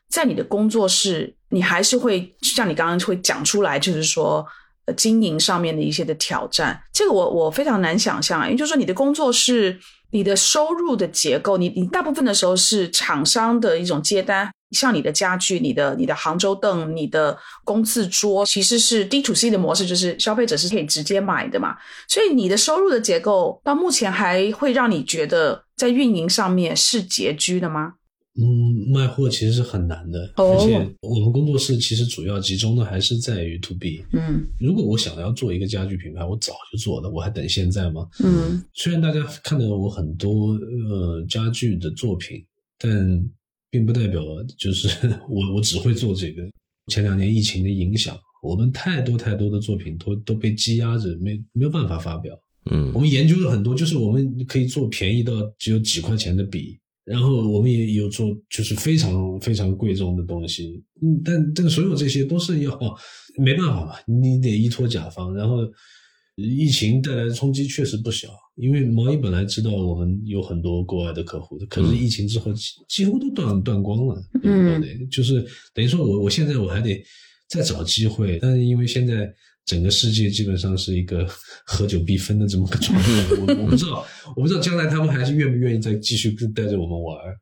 [0.09, 4.47] 在你的工作室，你还是会像你刚刚会讲出来，就是说。
[4.85, 9.79] 呃，经营上面的一些的挑战，这个我我非常难想象，因为就是说你的工作室，
[10.13, 21.77] 你的收入的结构，你你大部分的时候是厂商的一种接单，像你的家具、你的你的杭州凳、你的工字桌，其实是 D to C 的模式，就是消费者是可以直接买的嘛。
[22.07, 27.95] 所以你的收入的结构到目前还会让你觉得在运营上面是拮据的吗？
[28.41, 34.03] 嗯，卖货其实是很难的，哦而且我们工作室其实主要集中的还是在于 to B。
[34.13, 38.09] 嗯如果我想要做一个家具品牌，我早就做了，我还等现在吗？
[38.25, 42.43] 嗯虽然大家看到我很多呃家具的作品，
[42.79, 43.23] 但
[43.71, 44.23] 并不代表
[44.57, 44.89] 就是
[45.29, 46.43] 我我只会做这个。
[46.89, 52.35] 前两年疫情的影响，我们太多太多的作品都都被积压着，没没有办法发表。
[52.71, 62.79] 嗯我们研究了很多，就是我们可以做便宜到只有几块钱的笔，然后我们也有做就是非常非常贵重的东西，嗯，但这个所有这些都是要
[63.39, 65.59] 没办法嘛，你得依托甲方，然后
[66.37, 74.81] 疫情带来的冲击确实不小，因为毛衣本来知道我们有很多国外的客户的，可是疫情之后几几乎都断断光了，嗯。
[74.81, 75.07] 对不对？
[75.09, 75.45] 就是
[75.75, 77.03] 等于说我我现在我还得
[77.49, 79.31] 再找机会，但是因为现在
[79.65, 81.27] 整个世界基本上是一个
[81.65, 84.05] 合久必分的这么个状态，我我不知道，
[84.37, 87.37] 我不知道将来他们还是愿不愿意再继续带着我们玩儿，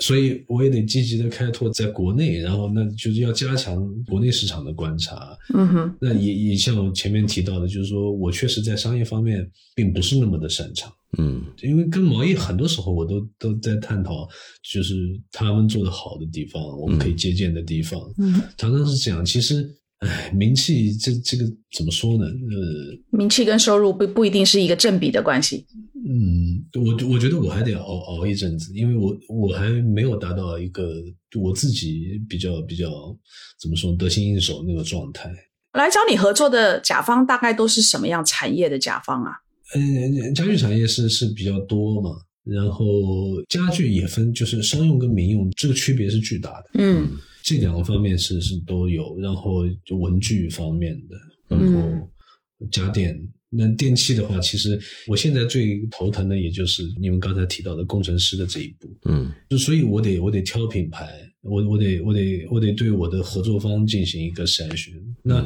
[0.00, 5.36] 所以我也得积极的开拓在国内，然后那就是要加强国内市场的观察。
[5.54, 10.92] 嗯哼那也也像我前面提到的，就是说我确实在商业方面并不是那么的擅长。
[11.16, 14.28] 嗯因为跟毛衣很多时候我都都在探讨，
[14.68, 14.94] 就是
[15.30, 19.24] 他们做的好的地方，我们可以借鉴的地方，嗯，常常是这样。
[19.24, 19.64] 其实，
[20.04, 21.44] 哎， 名气这这个
[21.76, 22.24] 怎么说呢？
[22.24, 25.66] 呃，名气跟收入不不一定是一个正比的关系。
[26.06, 31.02] 嗯，我我觉得我还得熬熬一阵子，因为我我还没有达到一个
[31.40, 32.86] 我自己比较比较
[33.60, 35.30] 怎么说得心应手那个状态。
[35.72, 39.32] 来找你合作的甲方大概都是什么样产业的甲方啊？
[39.74, 42.10] 嗯，家具产业是是比较多嘛，
[42.44, 42.84] 然后
[43.48, 46.70] 家具也分，就是商用跟民用，这个区别是巨大的。
[46.74, 47.08] 嗯
[47.44, 51.16] 这两个方面是是都有，然后就文具方面的，
[51.48, 52.08] 然后
[52.70, 53.16] 家电。
[53.56, 54.76] 那电器的话，其实
[55.06, 61.06] 我现在最头疼的也就是你们刚才提到的工程师的这一步，嗯就所以我得我得挑品牌，
[61.42, 64.92] 我我得我得我得对我的合作方进行一个筛选。
[65.22, 65.36] 那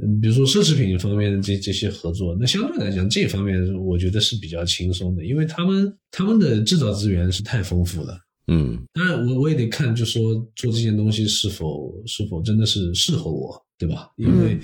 [0.00, 8.18] 嗯，比如说奢侈品方面的这这些合作，那相对来讲这方面我觉得是比较轻松的，因为他们他们的制造资源是太丰富了。
[8.46, 8.78] 嗯。
[8.92, 14.10] 当然我我也得看，就说做这件东西是否是否真的是适合我，对吧？
[14.16, 14.58] 因为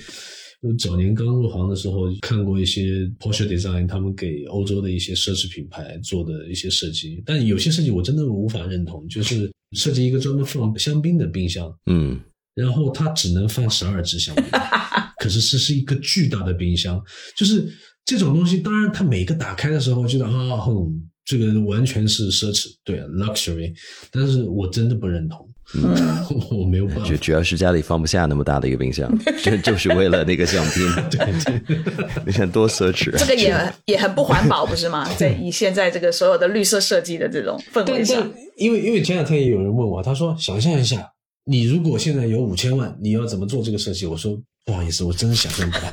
[0.79, 12.21] 早年刚入行的时候，看过一些 Porsche Design 他们给欧洲的一些奢侈品牌做的一些设计，但有些设计我真的无法认同，就是设计一个专门放香槟的冰箱，嗯。
[12.55, 14.45] 然后它只能放十二支香槟，
[15.19, 17.03] 可是这是一个巨大的冰箱，
[17.35, 17.67] 就是
[18.05, 20.93] 这种东西，当然它每个打开的时候觉得啊，哼，
[21.25, 23.73] 这个完全是奢侈，对，luxury，
[24.11, 25.49] 但是我真的不认同。
[25.75, 25.95] 嗯
[26.51, 27.05] 我没有办法。
[27.09, 29.11] 就主要是家里放不下那么大的一个冰箱，
[29.43, 30.93] 就就是为了那个香槟。
[31.09, 31.79] 对对，
[32.27, 33.11] 你看多奢侈。
[33.17, 35.09] 这个也也很不环保，不是吗？
[35.17, 38.21] 在以现在这个所有的绿色设计的这种氛围下，
[38.57, 41.09] 因为因为前两天也有人问我，他说想象一下，
[41.47, 44.05] 你如果现在有五千万，你要怎么做这个设计？
[44.05, 45.89] 我说不好意思，我真的想象不到。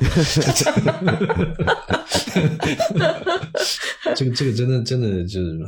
[4.16, 5.58] 这个这个真的真的就是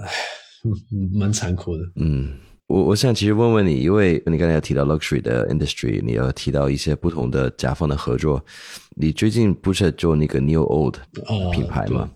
[1.13, 1.83] 蛮残酷的。
[1.97, 8.45] 嗯，我我想其实问问你，因为你刚才有提到 luxury 的 industry，你要提到一些不同的甲方的合作。
[8.95, 10.97] 你最近不是做那个 New Old
[11.53, 12.11] 品牌吗？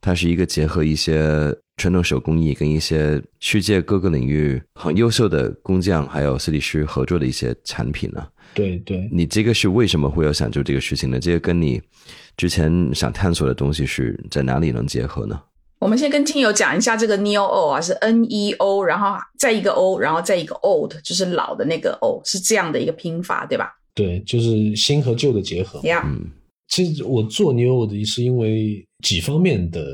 [0.00, 8.26] 它是一个结合一些传统手工艺跟一些世界各个领域很优秀的工匠还有设计师合作的一些产品呢。
[8.54, 11.18] 对对，你这个是为什么会有想做这个事情呢？
[11.18, 11.80] 这个跟你
[12.38, 15.38] 之前想探索的东西是在哪里能结合呢？
[15.80, 23.72] 我们先跟听友讲一下这个 Neo O 啊，是 N E O，然后再一个 O，然后再一个 Old，就是老的那个 O，是这样的一个拼法，对吧？
[23.94, 25.80] 对，就是新和旧的结合。
[25.82, 26.08] 呀，
[26.68, 29.84] 其实我做 Neo O 的是因为几方面的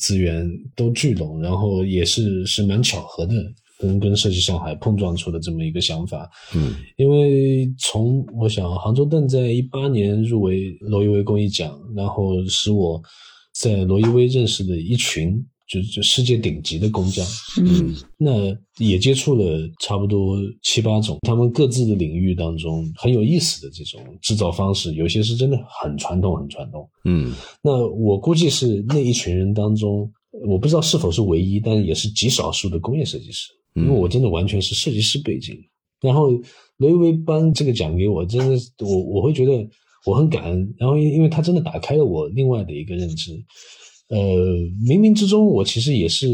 [0.00, 3.34] 资源都聚拢，然后也是是蛮巧合的。
[3.82, 13.02] 跟跟设计上海碰撞出的这么一个想法，嗯，因为从我想杭州邓在一八年入围罗意威工艺奖，然后使我
[13.52, 17.26] 在罗意威认识的一群就就世界顶级的工匠，
[17.60, 30.08] 嗯，那也接触了差不多七八种他们各自的领域当中很有意思的这种制造方式，有些是真的很传统很传统，嗯，那我估计是那一群人当中，
[30.46, 33.48] 我不知道是否是唯一，但也是极少数的工业设计师。
[33.74, 35.56] 因为我真的完全是设计师背景，
[36.00, 36.30] 然后
[36.76, 39.68] 罗意威颁这个奖给我，真的我我会觉得
[40.06, 40.74] 我很感恩。
[40.78, 43.32] 然后因因为他真的打开了我另外的一个认知，
[44.08, 44.18] 呃，
[44.86, 46.28] 冥冥之中我其实也是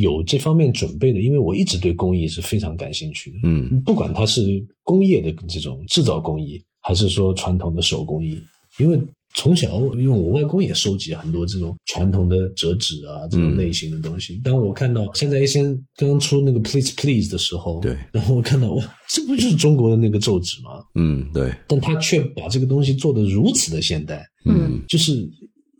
[0.00, 3.36] 有这方面准备的，因为我一直对工艺是非常感兴趣的。
[3.44, 4.42] 嗯，不管它是
[4.82, 8.38] 工业的这种制造工艺，还是说传统的手工艺，
[8.78, 8.98] 因为。
[9.36, 14.40] 从小，因为我外公也收集很多这种传统的折纸啊，这种类型的东西。
[14.44, 15.60] 当我看到现在一些
[15.96, 20.70] 刚刚出那个 Please Please 的时候，对，然后我看到哇，这不就是中国的那个皱纸吗？
[20.94, 21.52] 嗯，对。
[21.66, 25.28] 但他却把这个东西做得如此的现代，嗯，就是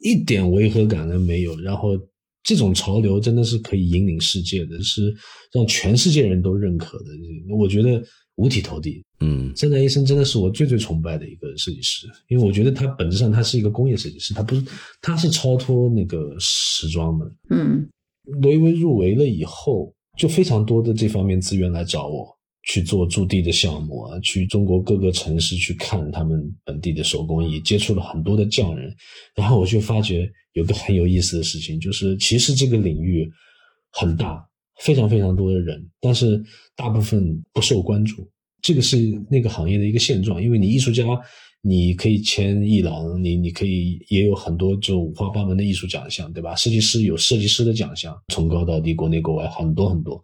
[0.03, 1.57] 一点违和感都没有。
[1.61, 1.91] 然后
[2.43, 5.15] 这种潮流真的是可以引领世界的，是
[5.53, 7.05] 让全世界人都认可的。
[7.57, 8.03] 我觉得。
[8.37, 14.65] 五体投地，嗯，山宅医生真的是我最最崇拜的一个设计师，因为我觉得他本质上他是一个工业设计师，他不是，
[15.01, 17.31] 他是超脱那个时装的。
[17.51, 17.89] 嗯，
[18.43, 22.27] 罗意威入围了以后，就非常多的这方面资源来找我
[22.65, 28.93] 去做驻地的项目啊，去中国各个城市去看他们本地的手工艺，接触了很多的匠人，
[29.37, 33.31] 然后我就发觉有个很有意思的事情，就是其实这个领域
[33.93, 34.45] 很大。
[34.81, 36.43] 非常非常多的人，但是
[36.75, 38.29] 大部分不受关注，
[38.61, 38.97] 这个是
[39.31, 40.43] 那个行业的一个现状。
[40.43, 41.05] 因为你艺术家，
[41.63, 46.55] 你可以签艺廊，你你可以也有很多这种五花八门的艺术奖项，对吧？
[46.57, 50.23] 设计师有设计师的奖项，从高到低，国内国外很多很多。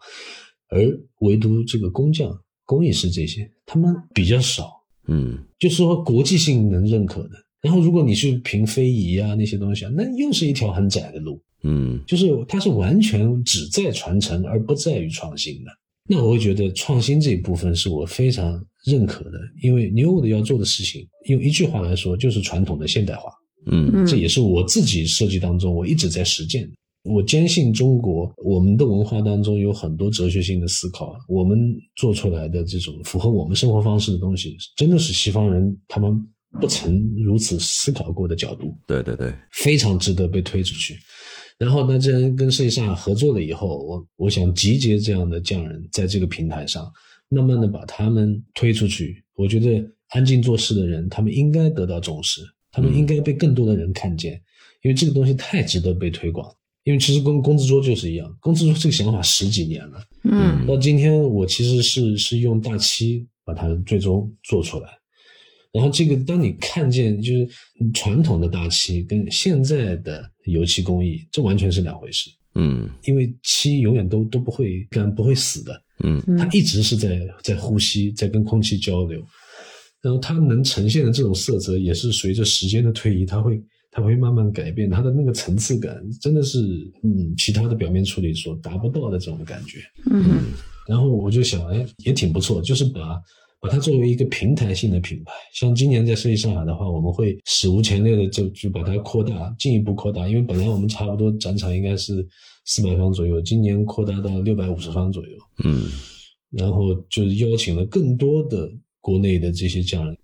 [0.69, 0.85] 而
[1.21, 4.71] 唯独这个工匠、工艺师这些，他们比较少，
[5.09, 7.31] 嗯，就是说国际性能认可的。
[7.63, 11.43] 然后如果你去评非遗啊那些东西啊，那又是一条很窄的路。
[11.63, 15.71] 嗯，就是它是完全只在传承而不在于创新的。
[16.09, 23.31] 那我会觉得创新这一部分是我非常认可的，因为 New 的要做的事情，用一句话来说就是传统的现代化。
[23.71, 26.71] 嗯，这也是我自己设计当中我一直在实践的。
[27.05, 36.13] 我坚信中国我们的文化当中有很多哲学性的思考，我们做出来的这种符合我们生活方式的东西，真的是西方人他们
[36.61, 38.75] 不曾如此思考过的角度。
[38.87, 40.99] 对对对，非常值得被推出去。
[41.61, 46.91] 然后呢，既然跟设计上海合作了以后，我我想集结这样的匠人，在这个平台上，
[47.29, 49.23] 慢慢的把他们推出去。
[49.35, 52.41] 我觉得安静做事的人，他们应该得到重视，
[52.73, 54.41] 他们应该被更多的人看见，
[54.83, 56.51] 因为这个东西太值得被推广。
[56.85, 64.89] 因为其实跟工资桌就是一样，工资桌这个想法十几年了，嗯，到今天我其实是是用大漆把它最终做出来。
[65.73, 67.49] 然后这个，当你看见就是
[67.95, 72.29] 传统的大漆跟现在的油漆工艺，这完全是两回事。
[72.57, 75.81] 嗯，因为漆永远都都不会干，不会死的。
[76.03, 79.25] 嗯，它一直是在在呼吸，在跟空气交流。
[80.03, 83.63] 然后它能呈现的这种色泽，也是随着时间的推移，它会
[83.93, 86.59] 它会慢慢改变它的那个层次感，真的是
[87.05, 89.79] 嗯，其他的表面处理所达不到的这种感觉。
[90.11, 90.47] 嗯，
[90.89, 93.23] 然后我就想，哎，也挺不错，就是把。
[93.61, 100.27] 把它作为一个平台性的品牌，像今年在设计上海的话，我们会史无前例的就就把它扩大，进一步扩大。
[100.27, 102.27] 因为本来我们差不多展场应该是
[102.65, 105.31] 四百方左右，今年扩大到六百五十方左右。
[105.65, 105.89] 嗯，
[106.51, 110.17] 然后就是邀请了更多的国内的这些匠人。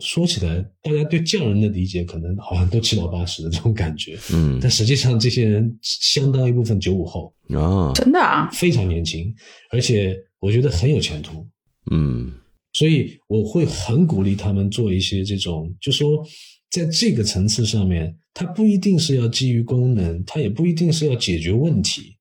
[0.00, 9.32] 说起来，大家对匠人的理解可能好像都七老八十的这种感觉，嗯但实际上这些人相当一部分九五后，啊，真的啊，非常年轻，
[9.70, 11.46] 而且我觉得很有前途。
[11.92, 12.32] 嗯
[12.74, 16.22] 所以我会很鼓励他们做一些这种，就说
[16.70, 22.16] 在这个层次上面，它不一定是要基于功能，它也不一定是要解决问题。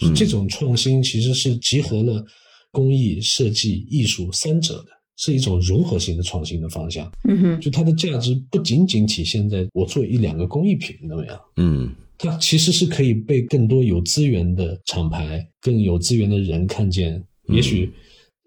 [0.00, 2.24] 嗯这种创新其实是集合了
[2.70, 4.86] 工艺、设计、艺术三者的，
[5.16, 7.10] 是一种融合性的创新的方向。
[7.28, 17.14] 嗯哼，就它的价值不仅仅体现在我做一两个工艺品怎么样，嗯它其实是可以被更多有资源的厂牌、更有资源的人看见。
[17.48, 17.90] 嗯也许，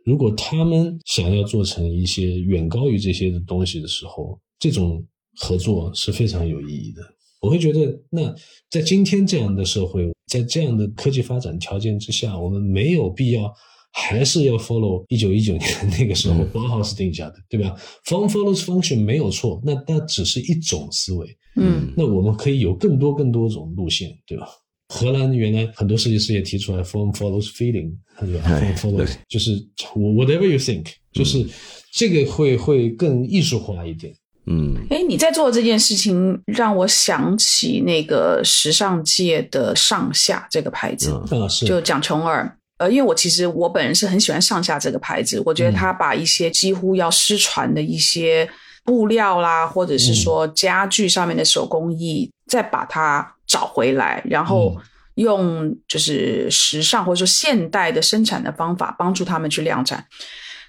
[0.06, 5.06] 如果他们想要做成一些远高于这些的东西的时候，这种
[5.38, 7.02] 合作是非常有意义的。
[7.42, 8.34] 我会觉得，那
[8.70, 13.52] 在今天这样的社会，在这样的科技发展条件之下，我们没有必要
[13.94, 17.76] 还是要 follow 一九一九年那个时候包豪斯定下的，对吧
[18.06, 21.28] ？Form follows function 没有错，那那只是一种思维。
[21.58, 24.48] 嗯那我们可以有更多更多种路线，对吧？
[24.94, 29.52] 荷兰原来很多设计师也提出来，form follows feeling，对吧哎？form follows 就是
[29.96, 31.48] whatever you think，就是
[31.94, 34.14] 这个会会更艺术化一点。
[34.48, 42.58] 嗯哎，你在做这件事情，让我想起那个时尚界的上下这个牌子，嗯啊，是就蒋琼尔。
[42.80, 48.50] 呃，因为我其实我本人是很喜欢上下这个牌子，我觉得他把一些几乎要失传的一些
[48.84, 54.76] 布料啦，或者是说家具上面的手工艺，再把它找回来，然后
[55.16, 60.06] 用就是时尚或者说现代的生产的方法帮助他们去量产。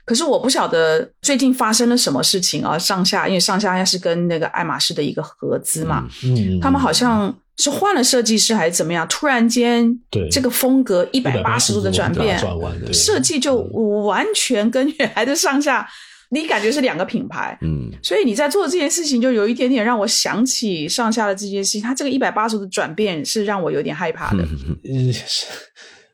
[0.05, 2.77] 可是我不晓得最近发生了什么事情啊？
[2.77, 9.07] 上下因为上下是跟那个爱马仕的一个合资嘛，嗯，他们好像是换了设计师还是怎么样？
[9.07, 12.37] 突然间，对这个风格一百八十度的转变，
[12.93, 13.55] 设计就
[14.05, 15.89] 完全跟原来的上下，
[16.33, 17.57] 你感觉是两个品牌。
[17.61, 21.83] 嗯所以你在做这件事情，就有一点点让我想起上下的这件事情。
[21.83, 24.43] 它这个一百八十度的转变是让我有点害怕的。
[24.85, 25.47] 嗯，是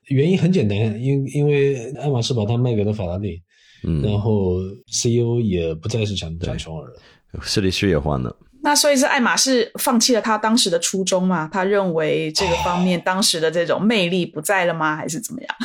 [0.09, 3.41] 原因很简单，因因为爱马仕把它卖给了法拉利，
[3.85, 4.57] 嗯然嗯，后
[4.91, 7.01] CEO 也不再是讲讲琼尔了。
[7.43, 11.49] 设计师也换了，那所以是爱马仕放弃了他当时的初衷吗？
[11.53, 14.97] 他认为这个方面当时的这种魅力不在了吗？
[14.97, 15.57] 还是怎么样？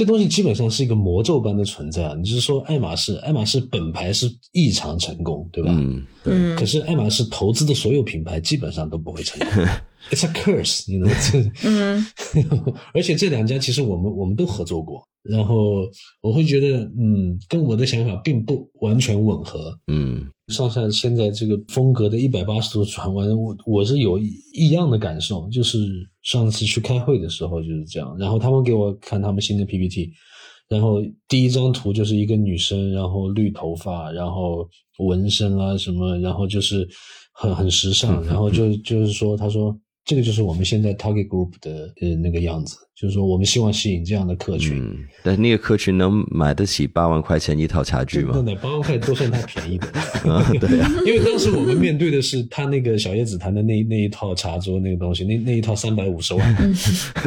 [0.00, 2.14] 这东西基本上是一个魔咒般的存在啊！
[2.16, 5.70] 你就是说，爱马仕，爱马仕本牌是异常成功，对吧？
[5.76, 9.62] 嗯对，嗯可是爱马仕投资的所有品牌基本上都不会成功，
[10.10, 12.06] It's a curse，你 you know 这嗯
[12.94, 15.86] 而且这两家其实我们我们都合作过，然后
[16.22, 19.78] 我会觉得，嗯，跟我的想法并不完全吻合。
[19.86, 25.78] 嗯上上现在这个风格的一百八十度转弯，我我是有异样的感受，就是
[26.22, 30.10] 上次去开会的时候就是这样，然后他们给我看他们新的 PPT，
[30.68, 34.68] 然后第一张图就是一个女生，然后绿头发，然后
[34.98, 36.88] 纹身啊什么，然后就是
[37.32, 44.82] 很很时尚，然后就就是说，他说这个就是我们现在 target group 的呃那个样子，就是说我们希望吸引这样的客群。
[44.82, 48.32] 嗯，但是那个客群能买得起八万块钱一套茶具吗？
[48.34, 49.86] 那那八万块都算太便宜的，
[50.58, 56.74] 对啊，因为当时我们面对的是他那个小叶紫檀的那那一套茶桌那个东西，那那一套三百五十万，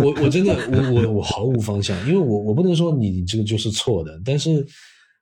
[0.01, 4.65] 我我真的我我我毫无方向，因为我我不能说你这个就是错的，但是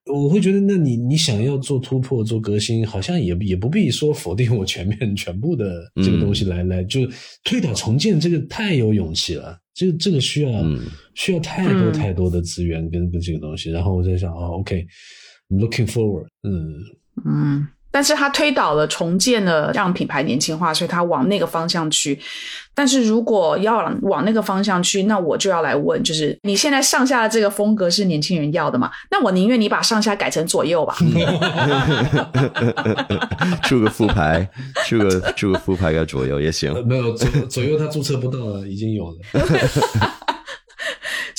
[0.06, 7.02] 我会觉得，那你你想要做突破做革新，好像也也不必说否定我全面 全部的这个东西来、来就
[7.44, 10.80] 推倒重建，这个太有勇气了，这个这个需要、嗯。
[11.14, 11.94] 需要太多嗯。
[11.94, 16.74] 太多的资源跟跟这个东西，然后我在想，哦，OK，looking、forward，嗯。
[17.26, 22.18] 嗯，但是他推倒了重建了，让品牌年轻化，所以他往那个方向去。
[22.74, 28.90] 但是如果要往那个方向去，那我就要来问，就是你现在上下的这个风格是年轻人要的吗？
[29.12, 30.96] 那我宁愿你把上下改成左右吧。
[33.64, 34.50] 出个副牌，
[34.86, 36.74] 出个出个副牌个左右也行。
[36.74, 39.18] 呃， 没有左左右他注册不到了，已经有了。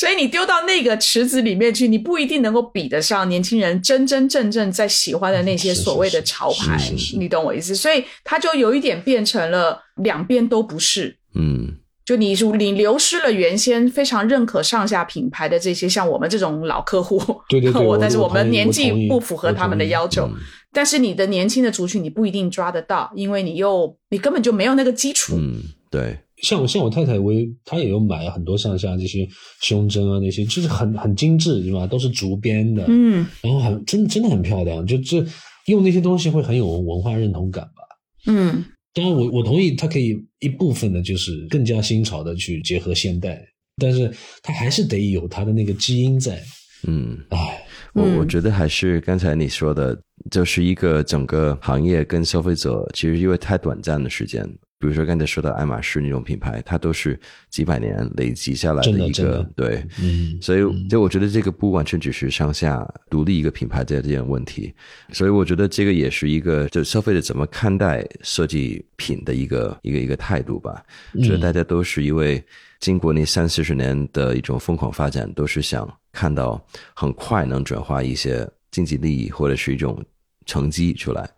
[0.02, 7.72] 所以你丢到那个池子里面去，你不一定能够比得上年轻人真真正正在喜欢的那些所谓的潮牌，是是是是你懂我意思？
[7.72, 11.16] 所以它就有一点变成了两边都不是。
[11.36, 20.34] 嗯就你你流失了原先非常认可上下品牌的这些像我们这种老客户，对对对 我我但是我们年纪不符合他们的要求嗯，
[20.72, 25.36] 但是你的年轻的族群你不一定抓得到，因为你又你根本就没有那个基础。
[25.36, 25.62] 嗯，
[25.92, 29.28] 对，像我像我太太，我也她也有买很多上下这些
[29.62, 31.86] 胸针啊，那些就是很很精致，对吧？
[31.86, 35.24] 都是竹编的，嗯然后很真真的很漂亮，就这
[35.66, 37.82] 用那些东西会很有文化认同感吧。
[38.26, 38.64] 嗯
[38.94, 43.40] 当然我，我同意它可以一部分的就是更加新潮的去结合现代，
[43.80, 44.12] 但是
[44.42, 46.42] 它还是得有它的那个基因在。
[46.86, 47.16] 嗯。
[47.30, 47.64] 哎，
[47.94, 49.98] 我嗯我觉得还是刚才你说的，
[50.30, 54.46] 就是一个整个行业跟消费者，其实因为太短暂的时间，
[54.82, 57.16] 比如说刚才说到爱马仕那种品牌，它都是
[57.50, 60.36] 几百年累积下来的真的个对，嗯。
[60.42, 64.74] 所以就我觉得这个不完全只是上下独立一个品牌的这样问题，
[65.12, 70.84] 所以我觉得这个也是一个就消费者怎么看待设计品的一个一个一个态度吧。
[71.22, 72.42] 觉得大家都是因为
[72.80, 76.60] 经过那三四十年的一种疯狂发展，都是想看到
[76.92, 80.04] 很快能转化一些经济利益或者是一种
[80.44, 81.30] 成绩出来。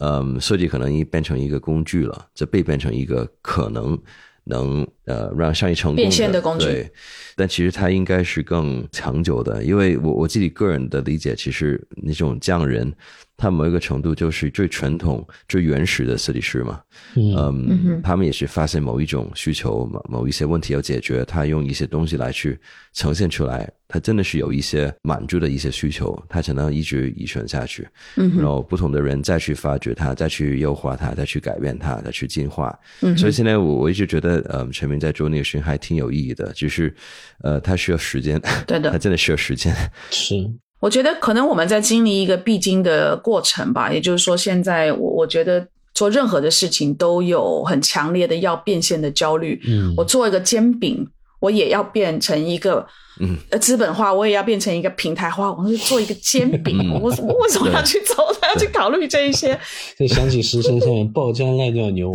[0.00, 3.98] 嗯，设计可能已变成一个工具了，这被变成一个可能
[4.44, 6.64] 能呃让商业成功变现的工具。
[6.64, 6.92] 对，
[7.36, 12.92] 但其实它应该是更长久的，因为我我自己个人的理解，其实那种匠人，
[13.36, 16.80] 他某一个程度就是最传统、最原始的设计师嘛。
[17.16, 22.58] 嗯嗯，他们也是发现某一种需求、某某一些问题要解决，他用一些东西来去
[22.92, 27.86] 呈现出来，他真的是有一些满足的一些需求，他才能一直遗传下去。
[28.16, 32.78] 嗯然后不同的人再去发掘它，再去优化它，再去改变它，再去进化。
[33.00, 36.94] 嗯所以现在我我一直觉得，呃，陈明在做那个事情还挺有意义的，就是，
[37.42, 39.74] 呃，他需要时间，对的 他真的需要时间。
[40.10, 40.34] 是
[40.82, 45.64] 我觉得可能我们在经历一个必经的过程吧，也就是说，现在我我觉得
[45.94, 49.60] 做任何的事情都有很强烈的要变现的焦虑。
[49.68, 51.06] 嗯我做一个煎饼，
[51.38, 52.84] 我也要变成一个
[53.20, 55.52] 嗯呃资本化，我也要变成一个平台化。
[55.52, 58.26] 我是做一个煎饼，嗯我我为什么要去走？
[58.42, 59.58] 要去考虑这一些？
[59.98, 62.12] 就想起石生上爆浆赖尿牛，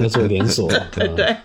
[0.00, 1.36] 要做连锁，对 对。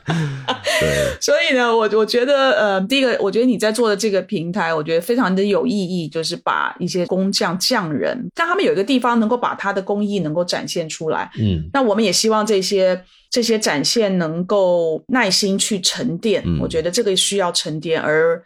[0.80, 0.90] 对，
[1.22, 11.32] 所以呢，我我觉得，呃，第一个，我觉得你在做的这个平台，我觉得非常的有意义，就是把一些工匠匠人，让他们有一个地方能够把他的工艺能够展现出来。
[11.40, 13.00] 嗯那我们也希望这些
[13.30, 18.42] 这些展现能够耐心去沉淀，嗯我觉得这个需要沉淀，而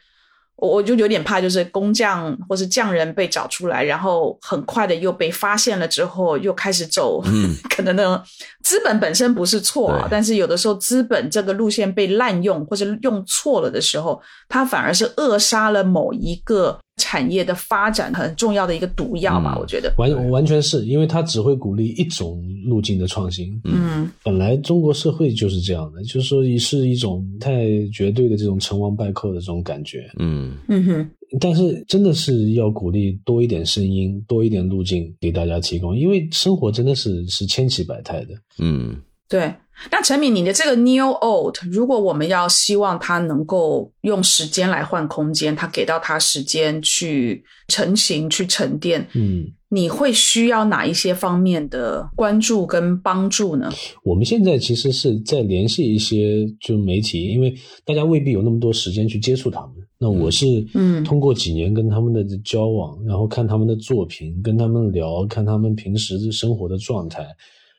[0.55, 7.55] 我我就有点怕，就是工匠或是匠人被找出来，然后很快的又被发现了之后，又开始走，嗯。
[7.69, 8.23] 可能呢
[8.63, 14.19] 资本本身不是错但是有的时候资本这个路线被滥用或者用错了的时候，
[14.49, 23.59] 它反而是扼杀了某一个产业的发展很重要的一个毒药吧，嗯我觉得，完完全是因为它只会鼓励一种路径的创新。
[23.63, 30.09] 嗯本来中国社会就是这样的，就是说是一种太绝对的这种成王败寇的这种感觉。
[30.17, 31.09] 嗯嗯哼，
[31.39, 38.33] 但是真的是要鼓励多一点声音，多一点路径给大家提供，因为生活真的是是千奇百态的。
[38.59, 38.95] 嗯
[39.29, 39.53] 对。
[39.91, 53.71] 那陈敏，你的这个 New Old，如果我们要希望它能够用时间来换空间，它给到它时间去成型、去沉淀，嗯，你会需要哪一些方面的关注跟帮助呢？
[54.03, 57.53] 我们现在其实是在联系一些就媒体，因为
[57.85, 59.69] 大家未必有那么多时间去接触他们。
[59.99, 67.25] 那我是嗯通过几年跟他们的交往，然后看他们的作品，跟他们聊，看他们平时生活的状态，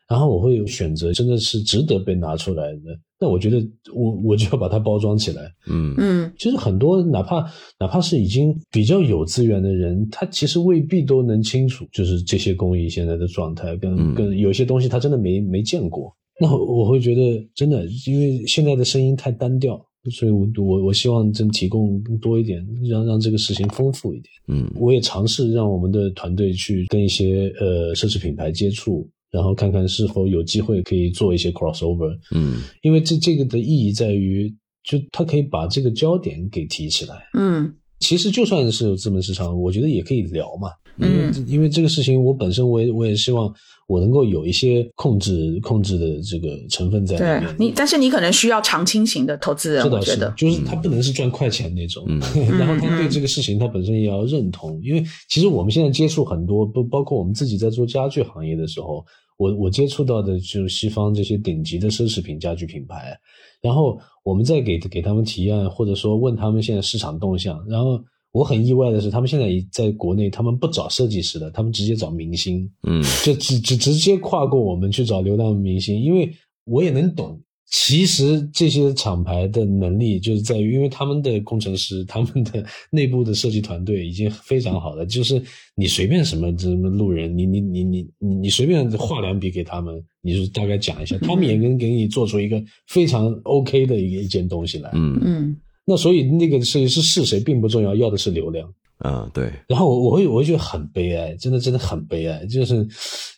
[0.08, 2.98] 然后我会有选择真的是值得被拿出来的。
[3.20, 3.58] 那我觉得
[3.92, 5.42] 我我就要把它包装起来。
[5.68, 7.44] 嗯嗯其实很多哪怕
[7.78, 16.14] 哪怕是已经比较有资源的人，他其实未必都能清楚，就是这些工艺现在的状态，跟、嗯跟有些东西他真的没没见过。
[16.40, 24.30] 那我会觉得真的，因为现在的声音太单调，所以我我我希望真提供更多一点，让让这个事情丰富一点。
[24.46, 32.16] 嗯我也尝试让我们的团队去跟一些呃奢侈品牌接触，然后看看是否有机会可以做一些 crossover。
[32.34, 37.14] 嗯因为这这个的意义在于，就它可以把这个焦点给提起来。
[37.34, 40.70] 嗯其实就算是有资本市场，我觉得也可以聊嘛。
[40.98, 43.52] 因为、嗯因为这个事情，我本身我也我也希望
[43.88, 47.56] 我能够有一些控制控制的这个成分在里对面。
[47.58, 52.20] 你，但是你可能需要长青型的投资人，是的是我觉得，，就是他不能是赚快钱那种，嗯。
[52.58, 59.02] 然后他对这个事情他本身也要认同，因为其实我们现在接触很多，不包括我们自己在做家具行业的时候，
[59.38, 63.18] 我我接触到的就是西方这些顶级的奢侈品家具品牌，
[63.62, 67.98] 然后我们再给给他们提案，或者说问他们现在市场动向，然后
[68.32, 76.30] 我很意外的是，他们现在在国内他们不找设计师了，他们直接找明星，嗯就直直直接跨过我们去找流量明星，因为
[76.64, 77.40] 我也能懂。
[77.70, 85.04] 其实这些厂牌的能力就是在于，因为他们的工程师、他们的 内部的设计团队已经非常好了。
[85.04, 85.42] 就是
[85.74, 94.90] 你随便什么什么路人，你你你你你你随便画两笔给他们，你就大概讲一下，他们也能给你做出一个非常 OK 的一个一件东西来。
[94.94, 95.56] 嗯嗯
[95.88, 98.70] 那所以那个设计师是谁并不重要，要的是流量。
[98.98, 102.74] 啊，对，然后我我会我会觉得很悲哀，真的真的很悲哀，就是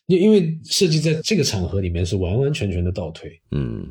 [0.07, 3.31] 因因为设计在这个场合里面是完完全全的倒退。
[3.53, 3.87] 嗯，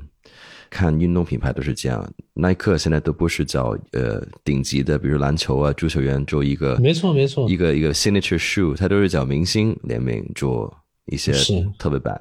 [0.70, 10.76] 看运动品牌都是这样，耐克现在都不是找呃顶级的，比如篮球啊、足球员做一个，没错没错一个一个 signature shoe，它都是找明星联名做
[11.06, 12.20] 一些是特别版，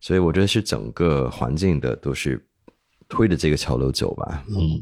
[0.00, 2.44] 所以我觉得是整个环境的都是
[3.08, 4.44] 推着这个潮流走吧。
[4.48, 4.80] 嗯，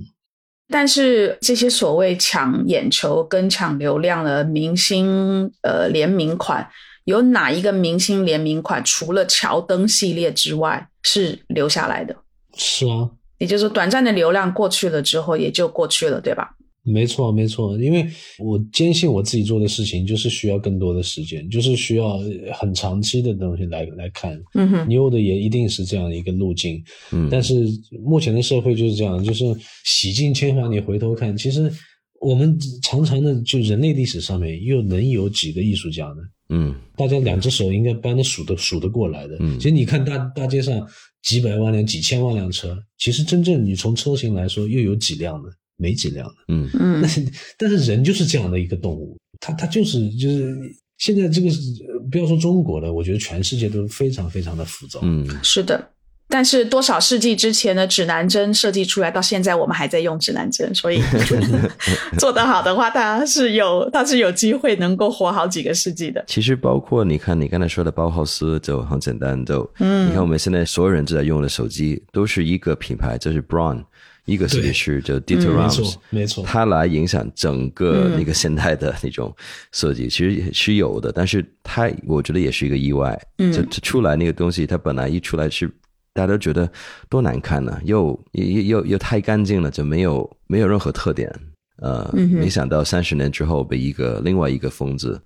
[0.70, 6.68] 但是这些所谓抢眼球跟抢流量的明星呃联名款，
[7.04, 12.14] 有哪一个明星联名款除了乔登系列之外是留下来的？
[12.54, 13.08] 是啊，
[13.38, 16.54] 也就是说，短暂的流量过去了之后，也就过去了，对吧？
[16.90, 18.06] 没错，没错，因为
[18.38, 22.18] 我坚信我自己做的事情就是需要更多的时间，就是需要
[22.54, 24.40] 很长期的东西来来看。
[24.54, 26.82] 嗯哼，牛的也一定是这样一个路径，
[27.12, 27.66] 嗯，但是
[28.04, 29.44] 目前的社会就是这样，就是
[29.84, 31.70] 洗尽铅华，你回头看，其实
[32.20, 36.22] 我们常常的就人类历史上面又能有几个艺术家呢？
[36.50, 39.36] 嗯大家两只手应该搬得数得数得过来的。
[39.40, 40.86] 嗯其实你看大大街上
[41.22, 45.48] 几百万辆、几千万辆车，其实真正你从车型来说，又有几辆呢？
[45.78, 46.34] 没几辆的。
[46.48, 47.26] 嗯嗯但是
[47.56, 50.54] 但是人就是这样的一个动物，他他就是就是
[50.98, 51.48] 现在这个
[52.10, 55.00] 不要说中国了，我觉得全世界都非常非常的浮躁。
[55.02, 55.90] 嗯是的。
[56.30, 61.00] 但是多少世纪之前的指南针设计出来，到现在我们还在用指南针，所以
[62.20, 66.22] 做得好的话，它是有它是有机会能够活好几个世纪的。
[66.26, 73.82] 其实包括你看你刚才说的包豪斯就很简单，就嗯你看我们现在所有人都在用的手机都是一个品牌，就是 Braun，
[74.28, 76.44] 一个设计师就 Dieter 没 Rams，错，没错。
[76.44, 79.34] 它来影响整个嗯那个现代的那种
[79.72, 83.18] 设计，其实是有的，但是它我觉得也是一个意外。
[83.38, 85.66] 嗯就就出来那个东西，它本来一出来是
[86.12, 86.70] 大家都觉得
[87.08, 91.32] 多难看呢、又又又又太干净了，就没有没有任何特点。
[91.80, 95.20] 呃，嗯没想到三十年之后被一个另外一个疯子，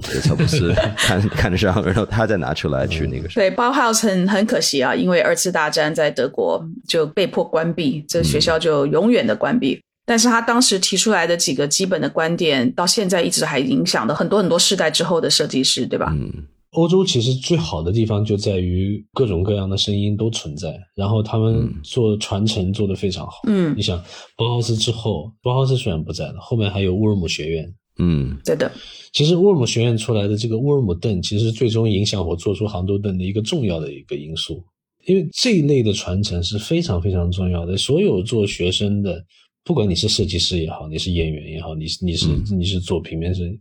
[0.00, 3.48] 就乔布斯 看看上，然后他再拿出来去那个什么。
[3.48, 9.80] 对，Bauhaus 很很可惜啊，因为二次大战在德国就被迫关闭，这学校就永远的关闭。
[10.08, 16.12] 但是他当时提出来的几个基本的观点，到现在一直还影响的很多很多世代之后的设计师，对吧？
[16.14, 16.32] 嗯
[16.76, 23.40] 欧洲其实最好的地方就在于各种各样的声音都存在，然后他们做传承做得非常好。
[23.46, 23.98] 嗯你想
[24.36, 27.74] 包豪斯之后，包豪斯虽然不在了，后面还有乌尔姆学院。
[27.98, 28.70] 嗯对的，
[29.14, 34.62] 其实乌尔姆学院出来的这个乌尔姆凳，其实最终影响我做出杭州凳的一个重要的一个因素。
[35.06, 37.76] 因为这一类的传承是非常非常重要的。
[37.76, 39.24] 所有做学生的，
[39.64, 43.58] 不管你是设计师也好，你是演员也好，你是你是、你是做平面设计，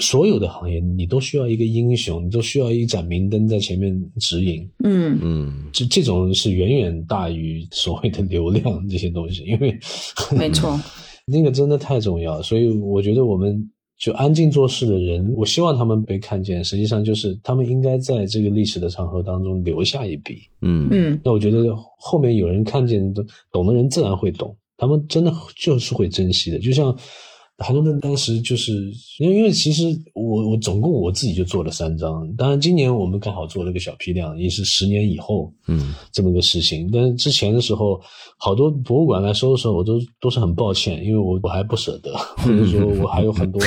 [0.00, 4.68] 所有的行业你都需要一个英雄，你都需要一盏明灯在前面指引。
[4.82, 9.78] 嗯嗯这这种是远远大于所谓的流量这些东西，因为
[10.36, 10.78] 没错，
[11.26, 16.62] 那个真的太重要，所以我觉得我们就安静做事的人，我希望他们被看见。
[16.64, 20.38] 实际上就是他们应该在这个历史的长河当中留下一笔。
[20.62, 23.00] 嗯嗯那我觉得后面有人看见，
[23.52, 26.58] 懂的人自然会懂，他们真的就是会珍惜的。
[26.58, 26.94] 就像
[27.58, 28.72] 韩东灯当时就是
[29.20, 35.52] 因为因为其实我我总共我自己就做了三张，当然今年我们刚好做了个小批量，也是十年以后。
[35.68, 36.90] 嗯这么个事情。
[36.92, 38.00] 但是之前的时候，
[38.38, 42.12] 好多博物馆来收的时候，我都都是很抱歉，因为我我还不舍得，
[42.42, 43.62] 或者说我还有很多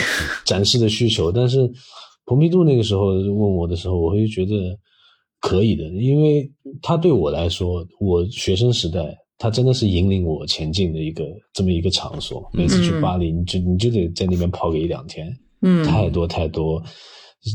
[0.46, 1.32] 展示的需求。
[1.32, 1.72] 但是
[2.26, 4.78] 蓬皮杜那个时候问我的时候，我会觉得
[5.40, 6.52] 可以的，因为
[6.82, 9.18] 他对我来说，我学生时代。
[9.38, 11.24] 他真的是引领我前进的一个
[11.54, 12.50] 这么一个场所。
[12.54, 15.28] 每次去巴黎，你就你就得在那边泡个一两天，
[15.62, 16.82] 嗯，太多太多，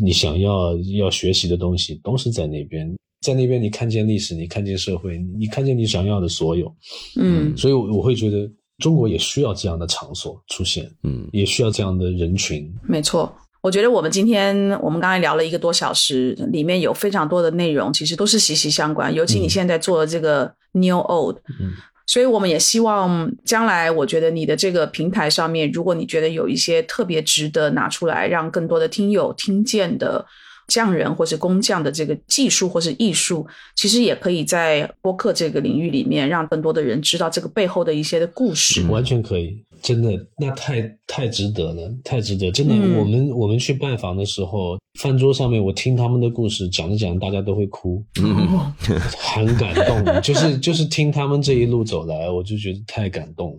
[0.02, 2.88] 你想要要学习的东西都是在那边，
[3.20, 6.72] 在那边你看见历史，你看见社会，你看见你想要的所有，
[7.16, 8.48] 嗯所以我我会觉得
[8.78, 12.72] 中国也需要这样的场所出现，嗯也需要这样的人群。
[12.88, 13.32] 没错。
[13.62, 19.14] 我觉得我们今天我们刚才聊了一个多小时，里面有非常多的内容，其实都是息息相关。
[19.14, 21.72] 尤其你现在做的这个 New Old，嗯。
[22.04, 30.26] 所以我们也希望将来，我觉得你的这个平台上面，如果你觉得有一些特别值得拿出来让更多的听友听见的
[30.72, 33.46] 匠人或是工匠的这个技术或是艺术，
[33.76, 38.82] 其实也可以在播客这个领域里面，让更多的人知道这个背后的一些的故事。
[38.86, 42.50] 完全可以，真的，那太太值得了，太值得。
[42.50, 48.72] 真的，嗯我们我们去拜访的时候，饭桌上面我听他们的故事讲着讲，大家都会哭，嗯
[49.18, 50.22] 很感动。
[50.22, 53.50] 就是就是听他们这一路走来，我就觉得太感动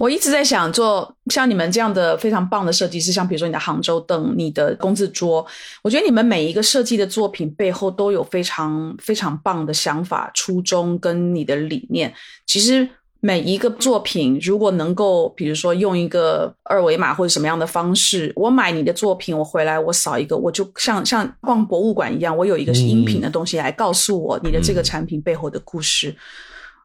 [0.00, 5.46] 我一直在想做像你们这样的非常棒的设计师，像比如说你的杭州凳、你的工字桌，
[5.82, 12.10] 我觉得你们每一个设计的作品背后都有非常非常棒的想法、初衷跟你的理念。
[12.46, 12.88] 其实
[13.20, 26.16] 每一个作品，如果能够，比如说用一个二维码或者什么样的方式，我买你的作品，我回来我扫一个，我就像像逛博物馆一样，我有一个是音频的东西来告诉我你的这个产品背后的故事。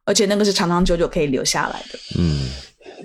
[0.07, 1.97] 而且那个是长长久久可以留下来的。
[2.19, 2.41] 嗯，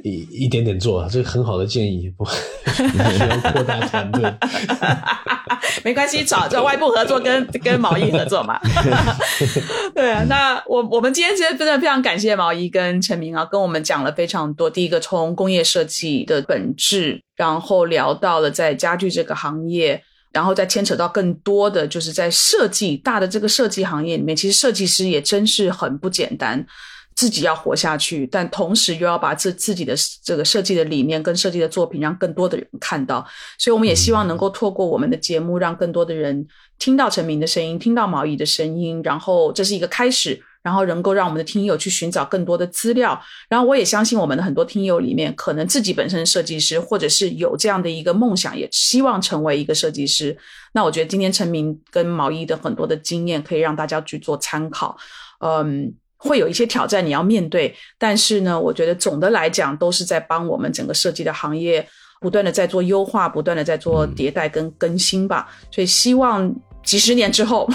[0.02, 2.24] 一一点点做，这个很好的建议，不
[2.72, 4.32] 需要扩大团队。
[5.84, 8.58] 没关系，找找外部合作跟跟毛衣合作嘛。
[9.94, 14.68] 对啊，那我我们今天其实真的非常感谢毛衣跟陈明啊，跟我们讲了非常多。
[14.70, 20.02] 第一个从工业设计的本质，然后聊到了在家具这个行业，
[20.32, 26.64] 然后再牵扯到更多的就是在设计大的这个设计行业里面，其实设计师也真是很不简单。
[27.14, 33.26] 自己要活下去，但同时又要把自自己的这个设计的理念跟设计的作品让更多的人看到，
[33.58, 36.46] 所以我们也希望能够透过我们的节目，让更多的人
[36.78, 43.20] 听到陈明的声音，听到毛衣的声音，然后这是一个开始，然后能够让我们的听友去寻找更多的资料，
[43.50, 50.34] 然后我也相信我们的很多听友里面，可能自己本身设计师，或者是有这样的一个梦想，也希望成为一个设计师。
[50.72, 54.96] 那我觉得今天陈明跟毛衣的很多的经验，可以让大家去做参考，
[55.40, 55.92] 嗯。
[56.22, 61.84] 会有一些挑战你要面对，但是呢，我觉得总的来讲都是在帮我们整个设计的行业
[62.20, 65.48] 不断的在做优化，不断的在做迭代跟更新吧。
[65.70, 67.66] 所以希望几十年之后，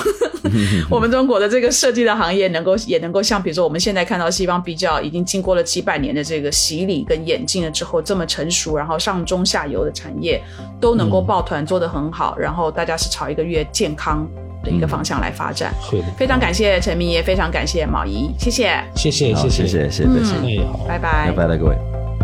[0.91, 10.39] 我们中国的这个设计的行业能够也能够像比如说我们现在看到西方比较已经经过了几百年的这个洗礼跟演进了之后这么成熟，然后上中下游的产业
[10.79, 14.27] 都能够抱团做得很好，然后大家是朝一个越健康。
[14.65, 16.05] 的一个方向来发展，是的。
[16.17, 22.14] 非常感谢陈明，也非常感谢毛姨，谢谢，谢谢，谢谢，谢谢，谢谢，拜拜，拜拜了各位。